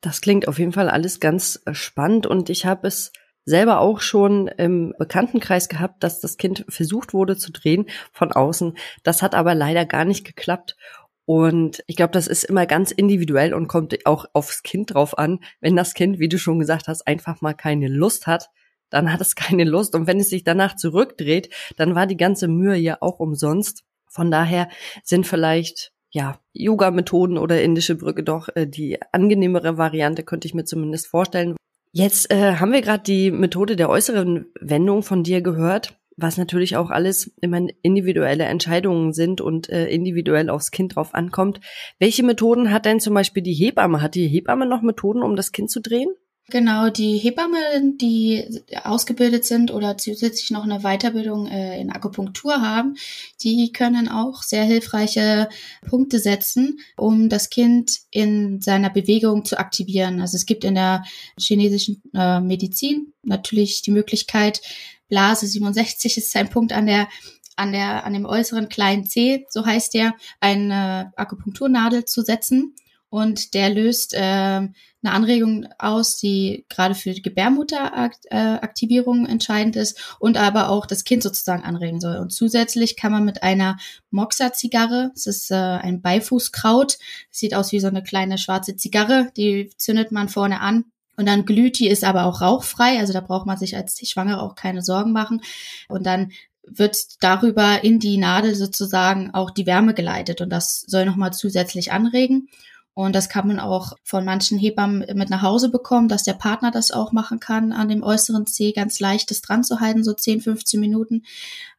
Das 0.00 0.20
klingt 0.20 0.48
auf 0.48 0.58
jeden 0.58 0.72
Fall 0.72 0.88
alles 0.88 1.20
ganz 1.20 1.62
spannend 1.72 2.26
und 2.26 2.50
ich 2.50 2.66
habe 2.66 2.88
es 2.88 3.12
selber 3.46 3.80
auch 3.80 4.00
schon 4.00 4.48
im 4.48 4.92
Bekanntenkreis 4.98 5.68
gehabt, 5.68 6.02
dass 6.02 6.20
das 6.20 6.36
Kind 6.36 6.66
versucht 6.68 7.14
wurde 7.14 7.36
zu 7.36 7.52
drehen 7.52 7.86
von 8.12 8.32
außen. 8.32 8.76
Das 9.04 9.22
hat 9.22 9.34
aber 9.34 9.54
leider 9.54 9.86
gar 9.86 10.04
nicht 10.04 10.26
geklappt. 10.26 10.76
Und 11.24 11.82
ich 11.86 11.96
glaube, 11.96 12.12
das 12.12 12.26
ist 12.26 12.44
immer 12.44 12.66
ganz 12.66 12.90
individuell 12.90 13.54
und 13.54 13.68
kommt 13.68 14.06
auch 14.06 14.26
aufs 14.32 14.62
Kind 14.62 14.94
drauf 14.94 15.16
an. 15.16 15.40
Wenn 15.60 15.74
das 15.74 15.94
Kind, 15.94 16.18
wie 16.18 16.28
du 16.28 16.38
schon 16.38 16.58
gesagt 16.58 16.88
hast, 16.88 17.06
einfach 17.06 17.40
mal 17.40 17.54
keine 17.54 17.88
Lust 17.88 18.26
hat, 18.26 18.50
dann 18.90 19.12
hat 19.12 19.20
es 19.20 19.34
keine 19.34 19.64
Lust. 19.64 19.94
Und 19.94 20.06
wenn 20.06 20.20
es 20.20 20.28
sich 20.28 20.44
danach 20.44 20.76
zurückdreht, 20.76 21.48
dann 21.76 21.94
war 21.94 22.06
die 22.06 22.16
ganze 22.16 22.48
Mühe 22.48 22.76
ja 22.76 22.98
auch 23.00 23.18
umsonst. 23.18 23.84
Von 24.08 24.30
daher 24.30 24.68
sind 25.02 25.26
vielleicht 25.26 25.92
ja, 26.10 26.38
Yoga-Methoden 26.52 27.36
oder 27.36 27.60
indische 27.60 27.96
Brücke 27.96 28.22
doch 28.22 28.48
äh, 28.54 28.66
die 28.66 28.98
angenehmere 29.12 29.76
Variante, 29.76 30.22
könnte 30.22 30.46
ich 30.46 30.54
mir 30.54 30.64
zumindest 30.64 31.08
vorstellen. 31.08 31.56
Jetzt 31.98 32.30
äh, 32.30 32.56
haben 32.56 32.74
wir 32.74 32.82
gerade 32.82 33.04
die 33.04 33.30
Methode 33.30 33.74
der 33.74 33.88
äußeren 33.88 34.52
Wendung 34.60 35.02
von 35.02 35.22
dir 35.22 35.40
gehört, 35.40 35.98
was 36.18 36.36
natürlich 36.36 36.76
auch 36.76 36.90
alles 36.90 37.34
immer 37.40 37.68
individuelle 37.80 38.44
Entscheidungen 38.44 39.14
sind 39.14 39.40
und 39.40 39.70
äh, 39.70 39.86
individuell 39.88 40.50
aufs 40.50 40.70
Kind 40.70 40.94
drauf 40.94 41.14
ankommt. 41.14 41.58
Welche 41.98 42.22
Methoden 42.22 42.70
hat 42.70 42.84
denn 42.84 43.00
zum 43.00 43.14
Beispiel 43.14 43.42
die 43.42 43.54
Hebamme? 43.54 44.02
Hat 44.02 44.14
die 44.14 44.28
Hebamme 44.28 44.66
noch 44.66 44.82
Methoden, 44.82 45.22
um 45.22 45.36
das 45.36 45.52
Kind 45.52 45.70
zu 45.70 45.80
drehen? 45.80 46.10
Genau, 46.48 46.90
die 46.90 47.18
Hebammen, 47.18 47.98
die 47.98 48.62
ausgebildet 48.84 49.44
sind 49.44 49.72
oder 49.72 49.98
zusätzlich 49.98 50.52
noch 50.52 50.62
eine 50.62 50.78
Weiterbildung 50.78 51.48
äh, 51.48 51.80
in 51.80 51.90
Akupunktur 51.90 52.60
haben, 52.60 52.96
die 53.42 53.72
können 53.72 54.08
auch 54.08 54.44
sehr 54.44 54.62
hilfreiche 54.62 55.48
Punkte 55.88 56.20
setzen, 56.20 56.78
um 56.96 57.28
das 57.28 57.50
Kind 57.50 57.98
in 58.12 58.60
seiner 58.60 58.90
Bewegung 58.90 59.44
zu 59.44 59.58
aktivieren. 59.58 60.20
Also 60.20 60.36
es 60.36 60.46
gibt 60.46 60.62
in 60.62 60.76
der 60.76 61.02
chinesischen 61.36 62.00
äh, 62.14 62.38
Medizin 62.40 63.12
natürlich 63.24 63.82
die 63.82 63.90
Möglichkeit, 63.90 64.60
Blase 65.08 65.46
67 65.48 66.16
ist 66.16 66.36
ein 66.36 66.48
Punkt 66.48 66.72
an 66.72 66.86
der 66.86 67.08
an 67.56 67.72
der 67.72 68.04
an 68.04 68.12
dem 68.12 68.26
äußeren 68.26 68.68
kleinen 68.68 69.06
C, 69.06 69.46
so 69.48 69.64
heißt 69.64 69.94
der, 69.94 70.14
eine 70.40 71.12
Akupunkturnadel 71.16 72.04
zu 72.04 72.22
setzen 72.22 72.74
und 73.16 73.54
der 73.54 73.70
löst 73.70 74.12
äh, 74.12 74.18
eine 74.18 74.74
Anregung 75.02 75.66
aus, 75.78 76.18
die 76.18 76.66
gerade 76.68 76.94
für 76.94 77.14
die 77.14 77.22
Gebärmutteraktivierung 77.22 79.24
entscheidend 79.24 79.76
ist 79.76 80.16
und 80.18 80.36
aber 80.36 80.68
auch 80.68 80.84
das 80.84 81.04
Kind 81.04 81.22
sozusagen 81.22 81.64
anregen 81.64 81.98
soll. 81.98 82.18
Und 82.18 82.30
zusätzlich 82.30 82.94
kann 82.94 83.12
man 83.12 83.24
mit 83.24 83.42
einer 83.42 83.78
Moxa-Zigarre, 84.10 85.12
das 85.14 85.26
ist 85.26 85.50
äh, 85.50 85.54
ein 85.54 86.02
Beifußkraut, 86.02 86.98
sieht 87.30 87.54
aus 87.54 87.72
wie 87.72 87.80
so 87.80 87.86
eine 87.86 88.02
kleine 88.02 88.36
schwarze 88.36 88.76
Zigarre, 88.76 89.32
die 89.34 89.70
zündet 89.78 90.12
man 90.12 90.28
vorne 90.28 90.60
an 90.60 90.84
und 91.16 91.26
dann 91.26 91.46
glüht 91.46 91.78
die, 91.78 91.88
ist 91.88 92.04
aber 92.04 92.26
auch 92.26 92.42
rauchfrei, 92.42 92.98
also 92.98 93.14
da 93.14 93.22
braucht 93.22 93.46
man 93.46 93.56
sich 93.56 93.76
als 93.76 93.98
Schwangere 94.06 94.42
auch 94.42 94.56
keine 94.56 94.82
Sorgen 94.82 95.12
machen. 95.12 95.40
Und 95.88 96.04
dann 96.04 96.32
wird 96.66 96.98
darüber 97.20 97.82
in 97.82 97.98
die 97.98 98.18
Nadel 98.18 98.54
sozusagen 98.54 99.32
auch 99.32 99.50
die 99.50 99.66
Wärme 99.66 99.94
geleitet 99.94 100.42
und 100.42 100.50
das 100.50 100.82
soll 100.82 101.06
nochmal 101.06 101.32
zusätzlich 101.32 101.92
anregen. 101.92 102.50
Und 102.98 103.14
das 103.14 103.28
kann 103.28 103.46
man 103.46 103.60
auch 103.60 103.92
von 104.04 104.24
manchen 104.24 104.58
Hebammen 104.58 105.04
mit 105.16 105.28
nach 105.28 105.42
Hause 105.42 105.68
bekommen, 105.68 106.08
dass 106.08 106.22
der 106.22 106.32
Partner 106.32 106.70
das 106.70 106.92
auch 106.92 107.12
machen 107.12 107.40
kann, 107.40 107.72
an 107.72 107.90
dem 107.90 108.02
äußeren 108.02 108.46
Zeh 108.46 108.72
ganz 108.72 109.00
leichtes 109.00 109.42
dran 109.42 109.62
zu 109.64 109.80
halten, 109.80 110.02
so 110.02 110.14
10, 110.14 110.40
15 110.40 110.80
Minuten. 110.80 111.22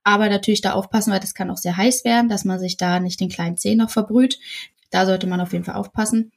Aber 0.04 0.30
natürlich 0.30 0.62
da 0.62 0.74
aufpassen, 0.74 1.12
weil 1.12 1.20
das 1.20 1.34
kann 1.34 1.50
auch 1.50 1.58
sehr 1.58 1.76
heiß 1.76 2.06
werden, 2.06 2.30
dass 2.30 2.46
man 2.46 2.60
sich 2.60 2.78
da 2.78 3.00
nicht 3.00 3.20
den 3.20 3.30
kleinen 3.30 3.58
Zeh 3.58 3.74
noch 3.74 3.90
verbrüht. 3.90 4.38
Da 4.92 5.08
sollte 5.08 5.26
man 5.26 5.42
auf 5.42 5.54
jeden 5.54 5.66
Fall 5.66 5.74
aufpassen. 5.74 6.32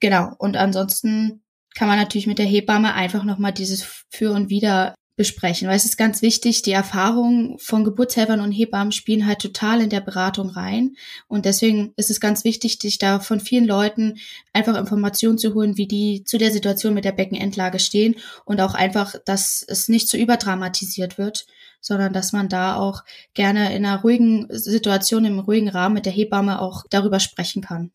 Genau. 0.00 0.34
Und 0.36 0.58
ansonsten 0.58 1.40
kann 1.74 1.88
man 1.88 1.98
natürlich 1.98 2.26
mit 2.26 2.38
der 2.38 2.44
Hebamme 2.44 2.92
einfach 2.92 3.24
nochmal 3.24 3.52
dieses 3.52 4.04
Für 4.10 4.32
und 4.32 4.50
Wider 4.50 4.94
besprechen, 5.16 5.66
weil 5.66 5.76
es 5.76 5.86
ist 5.86 5.96
ganz 5.96 6.20
wichtig, 6.20 6.60
die 6.62 6.72
Erfahrungen 6.72 7.58
von 7.58 7.84
Geburtshelfern 7.84 8.40
und 8.40 8.52
Hebammen 8.52 8.92
spielen 8.92 9.26
halt 9.26 9.40
total 9.40 9.80
in 9.80 9.88
der 9.88 10.02
Beratung 10.02 10.50
rein. 10.50 10.96
Und 11.26 11.46
deswegen 11.46 11.94
ist 11.96 12.10
es 12.10 12.20
ganz 12.20 12.44
wichtig, 12.44 12.78
sich 12.80 12.98
da 12.98 13.18
von 13.18 13.40
vielen 13.40 13.66
Leuten 13.66 14.18
einfach 14.52 14.76
Informationen 14.76 15.38
zu 15.38 15.54
holen, 15.54 15.78
wie 15.78 15.86
die 15.86 16.24
zu 16.24 16.36
der 16.36 16.52
Situation 16.52 16.92
mit 16.92 17.06
der 17.06 17.12
Beckenendlage 17.12 17.78
stehen 17.78 18.16
und 18.44 18.60
auch 18.60 18.74
einfach, 18.74 19.14
dass 19.24 19.64
es 19.66 19.88
nicht 19.88 20.08
zu 20.08 20.18
so 20.18 20.22
überdramatisiert 20.22 21.16
wird, 21.16 21.46
sondern 21.80 22.12
dass 22.12 22.32
man 22.32 22.48
da 22.48 22.76
auch 22.76 23.02
gerne 23.32 23.74
in 23.74 23.86
einer 23.86 24.02
ruhigen 24.02 24.48
Situation, 24.50 25.24
im 25.24 25.38
ruhigen 25.38 25.68
Rahmen 25.68 25.94
mit 25.94 26.04
der 26.04 26.12
Hebamme 26.12 26.60
auch 26.60 26.84
darüber 26.90 27.20
sprechen 27.20 27.62
kann. 27.62 27.90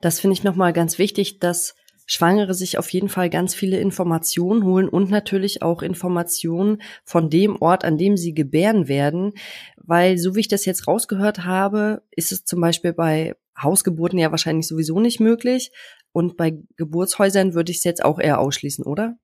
Das 0.00 0.20
finde 0.20 0.34
ich 0.34 0.42
nochmal 0.42 0.72
ganz 0.72 0.98
wichtig, 0.98 1.38
dass 1.38 1.74
Schwangere 2.12 2.52
sich 2.52 2.76
auf 2.76 2.90
jeden 2.90 3.08
Fall 3.08 3.30
ganz 3.30 3.54
viele 3.54 3.80
Informationen 3.80 4.64
holen 4.64 4.86
und 4.86 5.08
natürlich 5.08 5.62
auch 5.62 5.80
Informationen 5.80 6.82
von 7.04 7.30
dem 7.30 7.56
Ort, 7.56 7.86
an 7.86 7.96
dem 7.96 8.18
sie 8.18 8.34
gebären 8.34 8.86
werden. 8.86 9.32
Weil, 9.78 10.18
so 10.18 10.34
wie 10.34 10.40
ich 10.40 10.48
das 10.48 10.66
jetzt 10.66 10.86
rausgehört 10.86 11.46
habe, 11.46 12.02
ist 12.10 12.30
es 12.30 12.44
zum 12.44 12.60
Beispiel 12.60 12.92
bei 12.92 13.34
Hausgeburten 13.58 14.18
ja 14.18 14.30
wahrscheinlich 14.30 14.68
sowieso 14.68 15.00
nicht 15.00 15.20
möglich. 15.20 15.72
Und 16.12 16.36
bei 16.36 16.58
Geburtshäusern 16.76 17.54
würde 17.54 17.72
ich 17.72 17.78
es 17.78 17.84
jetzt 17.84 18.04
auch 18.04 18.18
eher 18.18 18.40
ausschließen, 18.40 18.84
oder? 18.84 19.16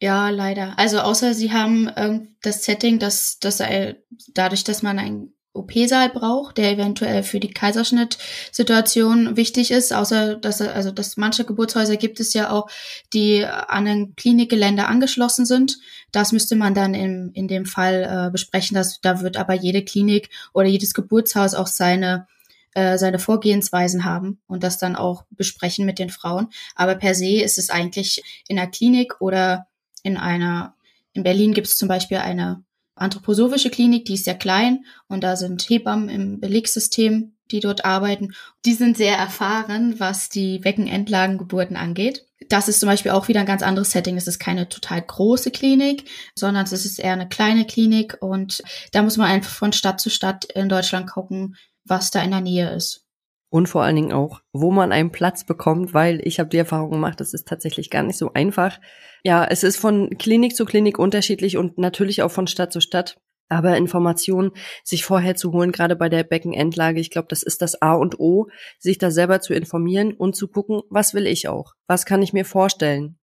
Ja, 0.00 0.30
leider. 0.30 0.78
Also 0.78 1.00
außer 1.00 1.34
sie 1.34 1.50
haben 1.50 1.88
äh, 1.88 2.20
das 2.42 2.64
Setting, 2.64 3.00
dass, 3.00 3.40
dass 3.40 3.58
äh, 3.58 3.96
dadurch, 4.34 4.62
dass 4.62 4.84
man 4.84 5.00
ein 5.00 5.32
OP-Saal 5.56 6.10
braucht, 6.10 6.58
der 6.58 6.72
eventuell 6.72 7.22
für 7.22 7.40
die 7.40 7.50
Kaiserschnittsituation 7.50 9.36
wichtig 9.36 9.70
ist, 9.70 9.92
außer 9.92 10.36
dass 10.36 10.60
also 10.60 10.90
dass 10.90 11.16
manche 11.16 11.44
Geburtshäuser 11.44 11.96
gibt 11.96 12.20
es 12.20 12.32
ja 12.34 12.50
auch, 12.50 12.68
die 13.12 13.44
an 13.44 13.86
ein 13.86 14.16
Klinikgelände 14.16 14.86
angeschlossen 14.86 15.46
sind. 15.46 15.78
Das 16.12 16.32
müsste 16.32 16.56
man 16.56 16.74
dann 16.74 16.94
in, 16.94 17.30
in 17.32 17.48
dem 17.48 17.66
Fall 17.66 18.26
äh, 18.28 18.30
besprechen. 18.30 18.74
Dass, 18.74 19.00
da 19.00 19.20
wird 19.20 19.36
aber 19.36 19.54
jede 19.54 19.84
Klinik 19.84 20.30
oder 20.52 20.66
jedes 20.68 20.94
Geburtshaus 20.94 21.54
auch 21.54 21.66
seine 21.66 22.26
äh, 22.74 22.98
seine 22.98 23.18
Vorgehensweisen 23.18 24.04
haben 24.04 24.38
und 24.46 24.62
das 24.62 24.76
dann 24.78 24.96
auch 24.96 25.24
besprechen 25.30 25.86
mit 25.86 25.98
den 25.98 26.10
Frauen. 26.10 26.48
Aber 26.74 26.94
per 26.94 27.14
se 27.14 27.40
ist 27.42 27.56
es 27.56 27.70
eigentlich 27.70 28.22
in 28.48 28.58
einer 28.58 28.70
Klinik 28.70 29.20
oder 29.20 29.66
in 30.02 30.16
einer 30.16 30.74
in 31.16 31.22
Berlin 31.22 31.54
gibt 31.54 31.66
es 31.66 31.78
zum 31.78 31.88
Beispiel 31.88 32.18
eine 32.18 32.62
anthroposophische 32.96 33.70
Klinik, 33.70 34.06
die 34.06 34.14
ist 34.14 34.24
sehr 34.24 34.34
klein 34.34 34.84
und 35.06 35.22
da 35.22 35.36
sind 35.36 35.62
Hebammen 35.68 36.08
im 36.08 36.40
Belegsystem, 36.40 37.36
die 37.50 37.60
dort 37.60 37.84
arbeiten. 37.84 38.34
Die 38.64 38.74
sind 38.74 38.96
sehr 38.96 39.16
erfahren, 39.16 40.00
was 40.00 40.28
die 40.28 40.58
Beckenendlagengeburten 40.58 41.76
angeht. 41.76 42.26
Das 42.48 42.68
ist 42.68 42.80
zum 42.80 42.88
Beispiel 42.88 43.12
auch 43.12 43.28
wieder 43.28 43.40
ein 43.40 43.46
ganz 43.46 43.62
anderes 43.62 43.92
Setting. 43.92 44.16
Es 44.16 44.26
ist 44.26 44.38
keine 44.38 44.68
total 44.68 45.02
große 45.02 45.50
Klinik, 45.50 46.08
sondern 46.34 46.64
es 46.64 46.72
ist 46.72 46.98
eher 46.98 47.12
eine 47.12 47.28
kleine 47.28 47.66
Klinik 47.66 48.18
und 48.20 48.62
da 48.92 49.02
muss 49.02 49.16
man 49.16 49.30
einfach 49.30 49.52
von 49.52 49.72
Stadt 49.72 50.00
zu 50.00 50.10
Stadt 50.10 50.44
in 50.44 50.68
Deutschland 50.68 51.08
gucken, 51.08 51.56
was 51.84 52.10
da 52.10 52.22
in 52.22 52.30
der 52.30 52.40
Nähe 52.40 52.74
ist. 52.74 53.05
Und 53.48 53.68
vor 53.68 53.84
allen 53.84 53.96
Dingen 53.96 54.12
auch, 54.12 54.40
wo 54.52 54.70
man 54.70 54.92
einen 54.92 55.12
Platz 55.12 55.44
bekommt, 55.44 55.94
weil 55.94 56.20
ich 56.24 56.40
habe 56.40 56.48
die 56.48 56.56
Erfahrung 56.56 56.90
gemacht, 56.90 57.20
das 57.20 57.32
ist 57.32 57.46
tatsächlich 57.46 57.90
gar 57.90 58.02
nicht 58.02 58.18
so 58.18 58.32
einfach. 58.32 58.80
Ja, 59.22 59.44
es 59.44 59.62
ist 59.62 59.76
von 59.76 60.10
Klinik 60.18 60.56
zu 60.56 60.64
Klinik 60.64 60.98
unterschiedlich 60.98 61.56
und 61.56 61.78
natürlich 61.78 62.22
auch 62.22 62.30
von 62.30 62.46
Stadt 62.48 62.72
zu 62.72 62.80
Stadt. 62.80 63.18
Aber 63.48 63.76
Informationen 63.76 64.50
sich 64.82 65.04
vorher 65.04 65.36
zu 65.36 65.52
holen, 65.52 65.70
gerade 65.70 65.94
bei 65.94 66.08
der 66.08 66.24
Beckenendlage, 66.24 66.98
ich 66.98 67.10
glaube, 67.10 67.28
das 67.28 67.44
ist 67.44 67.62
das 67.62 67.80
A 67.80 67.94
und 67.94 68.18
O, 68.18 68.48
sich 68.80 68.98
da 68.98 69.12
selber 69.12 69.40
zu 69.40 69.54
informieren 69.54 70.12
und 70.14 70.34
zu 70.34 70.48
gucken, 70.48 70.82
was 70.90 71.14
will 71.14 71.28
ich 71.28 71.46
auch? 71.46 71.74
Was 71.86 72.06
kann 72.06 72.22
ich 72.22 72.32
mir 72.32 72.44
vorstellen? 72.44 73.18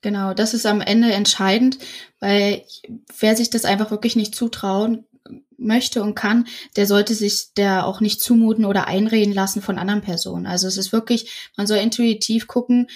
Genau, 0.00 0.34
das 0.34 0.54
ist 0.54 0.66
am 0.66 0.80
Ende 0.80 1.12
entscheidend, 1.12 1.78
weil 2.20 2.62
wer 3.18 3.34
sich 3.34 3.50
das 3.50 3.64
einfach 3.64 3.90
wirklich 3.90 4.14
nicht 4.14 4.34
zutrauen 4.34 5.06
möchte 5.64 6.02
und 6.02 6.14
kann, 6.14 6.46
der 6.76 6.86
sollte 6.86 7.14
sich 7.14 7.52
der 7.56 7.86
auch 7.86 8.00
nicht 8.00 8.20
zumuten 8.20 8.64
oder 8.64 8.86
einreden 8.86 9.34
lassen 9.34 9.62
von 9.62 9.78
anderen 9.78 10.02
Personen. 10.02 10.46
Also 10.46 10.68
es 10.68 10.76
ist 10.76 10.92
wirklich, 10.92 11.50
man 11.56 11.66
soll 11.66 11.78
intuitiv 11.78 12.46
gucken, 12.46 12.88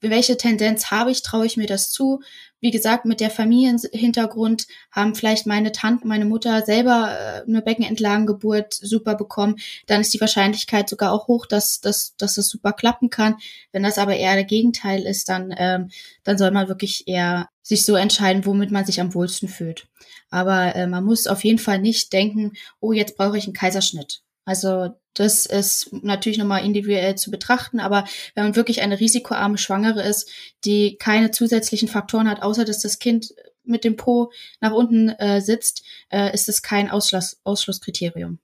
welche 0.00 0.36
Tendenz 0.36 0.90
habe 0.90 1.10
ich, 1.10 1.22
traue 1.22 1.46
ich 1.46 1.56
mir 1.56 1.66
das 1.66 1.90
zu. 1.90 2.20
Wie 2.60 2.70
gesagt, 2.70 3.06
mit 3.06 3.20
der 3.20 3.30
Familienhintergrund 3.30 4.66
haben 4.90 5.14
vielleicht 5.14 5.46
meine 5.46 5.72
Tante, 5.72 6.06
meine 6.06 6.26
Mutter 6.26 6.62
selber 6.62 7.10
äh, 7.10 7.48
eine 7.48 7.62
Beckenentlagengeburt 7.62 8.74
super 8.74 9.14
bekommen. 9.14 9.56
Dann 9.86 10.02
ist 10.02 10.12
die 10.12 10.20
Wahrscheinlichkeit 10.20 10.88
sogar 10.88 11.12
auch 11.12 11.26
hoch, 11.26 11.46
dass, 11.46 11.80
dass, 11.80 12.14
dass 12.16 12.34
das 12.34 12.48
super 12.48 12.72
klappen 12.72 13.08
kann. 13.08 13.36
Wenn 13.72 13.82
das 13.82 13.98
aber 13.98 14.16
eher 14.16 14.34
der 14.34 14.44
Gegenteil 14.44 15.02
ist, 15.06 15.28
dann, 15.28 15.54
ähm, 15.56 15.90
dann 16.22 16.36
soll 16.38 16.50
man 16.50 16.68
wirklich 16.68 17.08
eher 17.08 17.48
sich 17.62 17.84
so 17.84 17.94
entscheiden, 17.96 18.44
womit 18.44 18.70
man 18.70 18.84
sich 18.84 19.00
am 19.00 19.14
wohlsten 19.14 19.48
fühlt. 19.48 19.86
Aber 20.30 20.74
äh, 20.74 20.86
man 20.86 21.04
muss 21.04 21.26
auf 21.26 21.44
jeden 21.44 21.58
Fall 21.58 21.78
nicht 21.78 22.12
denken, 22.12 22.52
oh, 22.80 22.92
jetzt 22.92 23.16
brauche 23.16 23.38
ich 23.38 23.44
einen 23.44 23.54
Kaiserschnitt. 23.54 24.22
Also 24.50 24.96
das 25.14 25.46
ist 25.46 25.92
natürlich 25.92 26.36
nochmal 26.36 26.64
individuell 26.64 27.14
zu 27.14 27.30
betrachten, 27.30 27.78
aber 27.78 28.04
wenn 28.34 28.42
man 28.42 28.56
wirklich 28.56 28.82
eine 28.82 28.98
risikoarme 28.98 29.58
Schwangere 29.58 30.02
ist, 30.02 30.28
die 30.64 30.96
keine 30.96 31.30
zusätzlichen 31.30 31.86
Faktoren 31.86 32.28
hat, 32.28 32.42
außer 32.42 32.64
dass 32.64 32.80
das 32.80 32.98
Kind 32.98 33.32
mit 33.62 33.84
dem 33.84 33.96
Po 33.96 34.32
nach 34.60 34.72
unten 34.72 35.10
äh, 35.10 35.40
sitzt, 35.40 35.84
äh, 36.08 36.34
ist 36.34 36.48
es 36.48 36.62
kein 36.62 36.90
Ausschluss, 36.90 37.40
Ausschlusskriterium. 37.44 38.40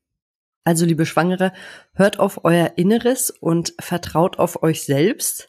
Also 0.63 0.87
liebe 0.87 1.07
Schwangere, 1.07 1.53
hört 1.93 2.21
auf 2.21 2.45
euer 2.45 2.75
Inneres 2.77 3.31
und 3.31 3.75
vertraut 3.81 4.39
auf 4.39 4.63
euch 4.63 4.85
selbst 4.85 5.49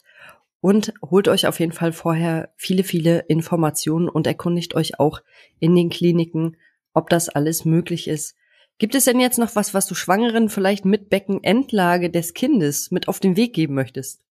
und 0.59 0.91
holt 1.07 1.27
euch 1.27 1.45
auf 1.45 1.59
jeden 1.59 1.71
Fall 1.71 1.93
vorher 1.93 2.51
viele, 2.55 2.83
viele 2.83 3.19
Informationen 3.27 4.09
und 4.09 4.25
erkundigt 4.25 4.73
euch 4.73 4.99
auch 4.99 5.21
in 5.59 5.75
den 5.75 5.91
Kliniken, 5.91 6.57
ob 6.95 7.11
das 7.11 7.29
alles 7.29 7.63
möglich 7.63 8.07
ist. 8.07 8.35
Gibt 8.79 8.93
es 8.93 9.05
denn 9.05 9.19
jetzt 9.19 9.39
noch 9.39 9.55
was, 9.55 9.73
was 9.73 9.87
du 9.87 9.95
Schwangeren 9.95 10.49
vielleicht 10.49 10.85
mit 10.85 11.09
Beckenendlage 11.09 12.09
des 12.09 12.33
Kindes 12.33 12.91
mit 12.91 13.07
auf 13.07 13.19
den 13.19 13.35
Weg 13.35 13.53
geben 13.53 13.73
möchtest? 13.73 14.21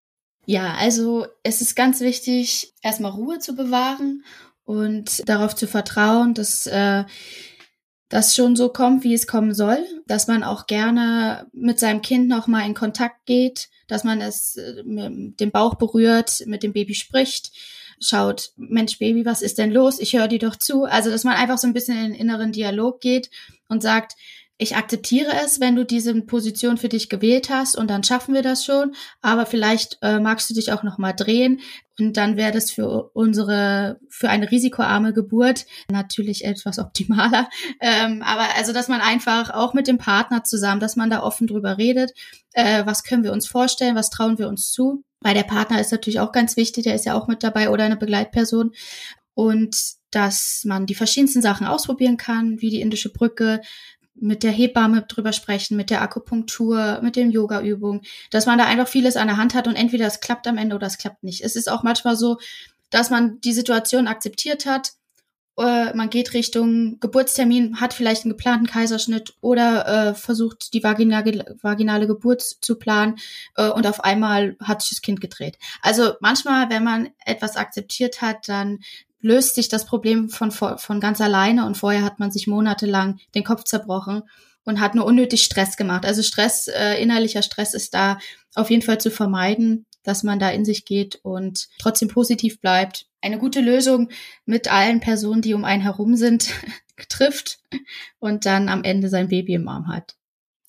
Ja, 0.45 0.75
also 0.75 1.27
es 1.43 1.61
ist 1.61 1.75
ganz 1.75 1.99
wichtig, 1.99 2.73
erstmal 2.81 3.11
Ruhe 3.11 3.39
zu 3.39 3.55
bewahren 3.55 4.23
und 4.63 5.27
darauf 5.27 5.55
zu 5.55 5.67
vertrauen, 5.67 6.33
dass 6.33 6.65
äh, 6.67 7.03
das 8.07 8.35
schon 8.35 8.55
so 8.55 8.69
kommt, 8.69 9.03
wie 9.03 9.13
es 9.13 9.27
kommen 9.27 9.53
soll, 9.53 9.85
dass 10.05 10.27
man 10.27 10.43
auch 10.43 10.65
gerne 10.65 11.47
mit 11.51 11.79
seinem 11.79 12.01
Kind 12.01 12.29
noch 12.29 12.47
mal 12.47 12.65
in 12.65 12.73
Kontakt 12.73 13.25
geht, 13.25 13.67
dass 13.87 14.05
man 14.05 14.21
es 14.21 14.55
äh, 14.55 14.83
mit 14.83 15.41
dem 15.41 15.51
Bauch 15.51 15.75
berührt, 15.75 16.43
mit 16.45 16.63
dem 16.63 16.71
Baby 16.71 16.95
spricht, 16.95 17.51
schaut, 17.99 18.51
Mensch 18.55 18.99
Baby, 18.99 19.25
was 19.25 19.41
ist 19.41 19.57
denn 19.57 19.71
los? 19.71 19.99
Ich 19.99 20.13
höre 20.13 20.27
dir 20.27 20.39
doch 20.39 20.55
zu. 20.55 20.83
Also, 20.83 21.09
dass 21.09 21.23
man 21.23 21.35
einfach 21.35 21.57
so 21.57 21.67
ein 21.67 21.73
bisschen 21.73 21.97
in 21.97 22.11
den 22.11 22.19
inneren 22.19 22.51
Dialog 22.51 23.01
geht 23.01 23.29
und 23.67 23.81
sagt, 23.81 24.13
ich 24.59 24.75
akzeptiere 24.75 25.33
es, 25.45 25.59
wenn 25.59 25.75
du 25.75 25.85
diese 25.85 26.19
Position 26.21 26.77
für 26.77 26.89
dich 26.89 27.09
gewählt 27.09 27.49
hast 27.51 27.75
und 27.75 27.89
dann 27.91 28.03
schaffen 28.03 28.33
wir 28.33 28.41
das 28.41 28.65
schon. 28.65 28.95
Aber 29.21 29.45
vielleicht 29.45 29.99
äh, 30.01 30.19
magst 30.19 30.49
du 30.49 30.55
dich 30.55 30.71
auch 30.71 30.81
noch 30.81 30.97
mal 30.97 31.13
drehen 31.13 31.59
und 31.99 32.17
dann 32.17 32.37
wäre 32.37 32.51
das 32.51 32.71
für 32.71 33.11
unsere 33.13 33.99
für 34.09 34.29
eine 34.29 34.49
risikoarme 34.49 35.13
Geburt 35.13 35.65
natürlich 35.91 36.43
etwas 36.43 36.79
optimaler. 36.79 37.49
Ähm, 37.79 38.23
aber 38.23 38.55
also, 38.57 38.73
dass 38.73 38.87
man 38.87 39.01
einfach 39.01 39.51
auch 39.51 39.73
mit 39.73 39.87
dem 39.87 39.97
Partner 39.97 40.43
zusammen, 40.43 40.79
dass 40.79 40.95
man 40.95 41.09
da 41.09 41.21
offen 41.21 41.45
drüber 41.45 41.77
redet, 41.77 42.13
äh, 42.53 42.85
was 42.85 43.03
können 43.03 43.23
wir 43.23 43.33
uns 43.33 43.47
vorstellen, 43.47 43.95
was 43.95 44.09
trauen 44.09 44.39
wir 44.39 44.47
uns 44.47 44.71
zu. 44.71 45.03
Weil 45.21 45.33
der 45.33 45.43
Partner 45.43 45.81
ist 45.81 45.91
natürlich 45.91 46.19
auch 46.19 46.31
ganz 46.31 46.57
wichtig, 46.57 46.83
der 46.83 46.95
ist 46.95 47.05
ja 47.05 47.15
auch 47.15 47.27
mit 47.27 47.43
dabei 47.43 47.69
oder 47.69 47.83
eine 47.83 47.97
Begleitperson 47.97 48.71
und 49.33 49.75
dass 50.11 50.63
man 50.65 50.85
die 50.85 50.95
verschiedensten 50.95 51.41
Sachen 51.41 51.67
ausprobieren 51.67 52.17
kann, 52.17 52.61
wie 52.61 52.69
die 52.69 52.81
indische 52.81 53.11
Brücke, 53.11 53.61
mit 54.19 54.43
der 54.43 54.51
Hebamme 54.51 55.03
drüber 55.03 55.31
sprechen, 55.31 55.77
mit 55.77 55.89
der 55.89 56.01
Akupunktur, 56.01 57.01
mit 57.03 57.15
den 57.15 57.31
Yoga-Übungen, 57.31 58.01
dass 58.31 58.45
man 58.45 58.57
da 58.57 58.65
einfach 58.65 58.87
vieles 58.87 59.15
an 59.15 59.27
der 59.27 59.37
Hand 59.37 59.53
hat 59.53 59.67
und 59.67 59.75
entweder 59.75 60.07
es 60.07 60.19
klappt 60.19 60.47
am 60.47 60.57
Ende 60.57 60.75
oder 60.75 60.87
es 60.87 60.97
klappt 60.97 61.23
nicht. 61.23 61.43
Es 61.43 61.55
ist 61.55 61.69
auch 61.69 61.83
manchmal 61.83 62.15
so, 62.15 62.37
dass 62.89 63.09
man 63.09 63.39
die 63.41 63.53
Situation 63.53 64.07
akzeptiert 64.07 64.65
hat, 64.65 64.93
äh, 65.57 65.93
man 65.95 66.09
geht 66.09 66.33
Richtung 66.33 66.99
Geburtstermin, 66.99 67.81
hat 67.81 67.93
vielleicht 67.93 68.23
einen 68.23 68.33
geplanten 68.33 68.67
Kaiserschnitt 68.67 69.35
oder 69.41 69.87
äh, 70.09 70.13
versucht 70.13 70.73
die 70.73 70.83
vaginale, 70.83 71.55
vaginale 71.61 72.07
Geburt 72.07 72.41
zu 72.41 72.75
planen 72.77 73.15
äh, 73.55 73.69
und 73.69 73.87
auf 73.87 74.03
einmal 74.03 74.55
hat 74.61 74.81
sich 74.81 74.91
das 74.91 75.01
Kind 75.01 75.19
gedreht. 75.19 75.57
Also 75.81 76.13
manchmal, 76.19 76.69
wenn 76.69 76.83
man 76.83 77.09
etwas 77.25 77.55
akzeptiert 77.57 78.21
hat, 78.21 78.47
dann 78.47 78.79
löst 79.19 79.55
sich 79.55 79.67
das 79.67 79.85
Problem 79.85 80.29
von, 80.29 80.51
von 80.51 80.99
ganz 80.99 81.19
alleine 81.21 81.65
und 81.65 81.75
vorher 81.75 82.03
hat 82.03 82.19
man 82.19 82.31
sich 82.31 82.45
monatelang 82.45 83.19
den 83.33 83.43
Kopf 83.43 83.63
zerbrochen 83.63 84.21
und 84.63 84.79
hat 84.79 84.93
nur 84.93 85.05
unnötig 85.05 85.43
Stress 85.43 85.75
gemacht. 85.75 86.05
Also 86.05 86.21
Stress, 86.21 86.67
äh, 86.67 87.01
innerlicher 87.01 87.41
Stress 87.41 87.73
ist 87.73 87.95
da 87.95 88.19
auf 88.53 88.69
jeden 88.69 88.83
Fall 88.83 88.99
zu 88.99 89.09
vermeiden, 89.09 89.86
dass 90.07 90.23
man 90.23 90.39
da 90.39 90.49
in 90.49 90.63
sich 90.63 90.85
geht 90.85 91.19
und 91.21 91.67
trotzdem 91.79 92.07
positiv 92.07 92.61
bleibt. 92.61 93.07
Eine 93.21 93.37
gute 93.37 93.59
Lösung 93.59 94.09
mit 94.45 94.71
allen 94.71 95.01
Personen, 95.01 95.41
die 95.41 95.53
um 95.53 95.65
einen 95.65 95.83
herum 95.83 96.15
sind, 96.15 96.49
trifft 97.09 97.59
und 98.19 98.45
dann 98.45 98.69
am 98.69 98.85
Ende 98.85 99.09
sein 99.09 99.27
Baby 99.27 99.55
im 99.55 99.67
Arm 99.67 99.87
hat. 99.89 100.15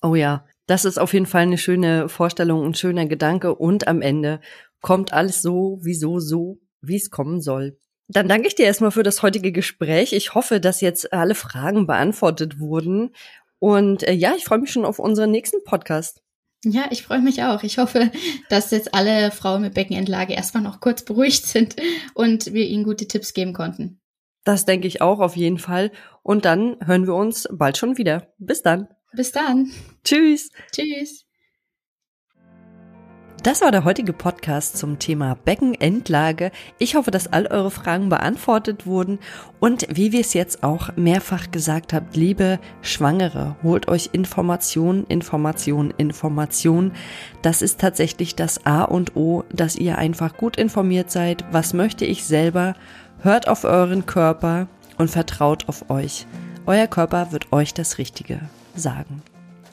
Oh 0.01 0.15
ja, 0.15 0.45
das 0.67 0.83
ist 0.83 0.99
auf 0.99 1.13
jeden 1.13 1.25
Fall 1.25 1.43
eine 1.43 1.57
schöne 1.57 2.09
Vorstellung, 2.09 2.65
ein 2.65 2.75
schöner 2.75 3.05
Gedanke 3.05 3.55
und 3.55 3.87
am 3.87 4.01
Ende 4.01 4.41
kommt 4.81 5.13
alles 5.13 5.41
so, 5.41 5.79
wieso 5.81 6.19
so, 6.19 6.59
wie 6.81 6.97
es 6.97 7.09
kommen 7.09 7.39
soll. 7.39 7.77
Dann 8.09 8.27
danke 8.27 8.47
ich 8.47 8.55
dir 8.55 8.65
erstmal 8.65 8.91
für 8.91 9.03
das 9.03 9.23
heutige 9.23 9.53
Gespräch. 9.53 10.11
Ich 10.11 10.35
hoffe, 10.35 10.59
dass 10.59 10.81
jetzt 10.81 11.13
alle 11.13 11.35
Fragen 11.35 11.87
beantwortet 11.87 12.59
wurden. 12.59 13.15
Und 13.59 14.03
äh, 14.03 14.13
ja, 14.13 14.33
ich 14.35 14.43
freue 14.43 14.59
mich 14.59 14.71
schon 14.71 14.85
auf 14.85 14.99
unseren 14.99 15.31
nächsten 15.31 15.63
Podcast. 15.63 16.21
Ja, 16.65 16.87
ich 16.91 17.03
freue 17.03 17.21
mich 17.21 17.43
auch. 17.43 17.63
Ich 17.63 17.77
hoffe, 17.77 18.11
dass 18.49 18.71
jetzt 18.71 18.93
alle 18.93 19.31
Frauen 19.31 19.61
mit 19.61 19.73
Beckenendlage 19.73 20.33
erstmal 20.33 20.63
noch 20.63 20.81
kurz 20.81 21.03
beruhigt 21.03 21.45
sind 21.45 21.75
und 22.13 22.53
wir 22.53 22.67
ihnen 22.67 22.83
gute 22.83 23.07
Tipps 23.07 23.33
geben 23.33 23.53
konnten. 23.53 24.01
Das 24.43 24.65
denke 24.65 24.87
ich 24.87 25.01
auch 25.01 25.19
auf 25.19 25.35
jeden 25.35 25.59
Fall. 25.59 25.91
Und 26.23 26.45
dann 26.45 26.77
hören 26.85 27.07
wir 27.07 27.15
uns 27.15 27.47
bald 27.51 27.77
schon 27.77 27.97
wieder. 27.97 28.33
Bis 28.37 28.61
dann. 28.61 28.87
Bis 29.13 29.31
dann. 29.31 29.71
Tschüss. 30.03 30.49
Tschüss. 30.71 31.28
Das 33.43 33.61
war 33.61 33.71
der 33.71 33.85
heutige 33.85 34.11
Podcast 34.11 34.77
zum 34.77 34.99
Thema 34.99 35.35
Beckenendlage. 35.45 36.51
Ich 36.77 36.95
hoffe, 36.95 37.09
dass 37.09 37.31
all 37.31 37.47
eure 37.47 37.71
Fragen 37.71 38.09
beantwortet 38.09 38.85
wurden 38.85 39.17
und 39.61 39.87
wie 39.89 40.11
wir 40.11 40.19
es 40.19 40.33
jetzt 40.33 40.61
auch 40.61 40.89
mehrfach 40.97 41.49
gesagt 41.49 41.93
habt, 41.93 42.17
liebe 42.17 42.59
Schwangere, 42.81 43.55
holt 43.63 43.87
euch 43.87 44.09
Informationen, 44.11 45.05
Informationen, 45.05 45.93
Informationen. 45.97 46.91
Das 47.41 47.61
ist 47.61 47.79
tatsächlich 47.79 48.35
das 48.35 48.65
A 48.65 48.83
und 48.83 49.15
O, 49.15 49.45
dass 49.53 49.77
ihr 49.77 49.97
einfach 49.97 50.35
gut 50.35 50.57
informiert 50.57 51.09
seid. 51.09 51.45
Was 51.51 51.73
möchte 51.73 52.03
ich 52.03 52.25
selber? 52.25 52.75
Hört 53.21 53.47
auf 53.47 53.63
euren 53.63 54.05
Körper 54.05 54.67
und 54.97 55.09
vertraut 55.09 55.69
auf 55.69 55.89
euch. 55.89 56.27
Euer 56.65 56.87
Körper 56.87 57.31
wird 57.31 57.53
euch 57.53 57.73
das 57.73 57.99
Richtige 57.99 58.41
sagen. 58.75 59.21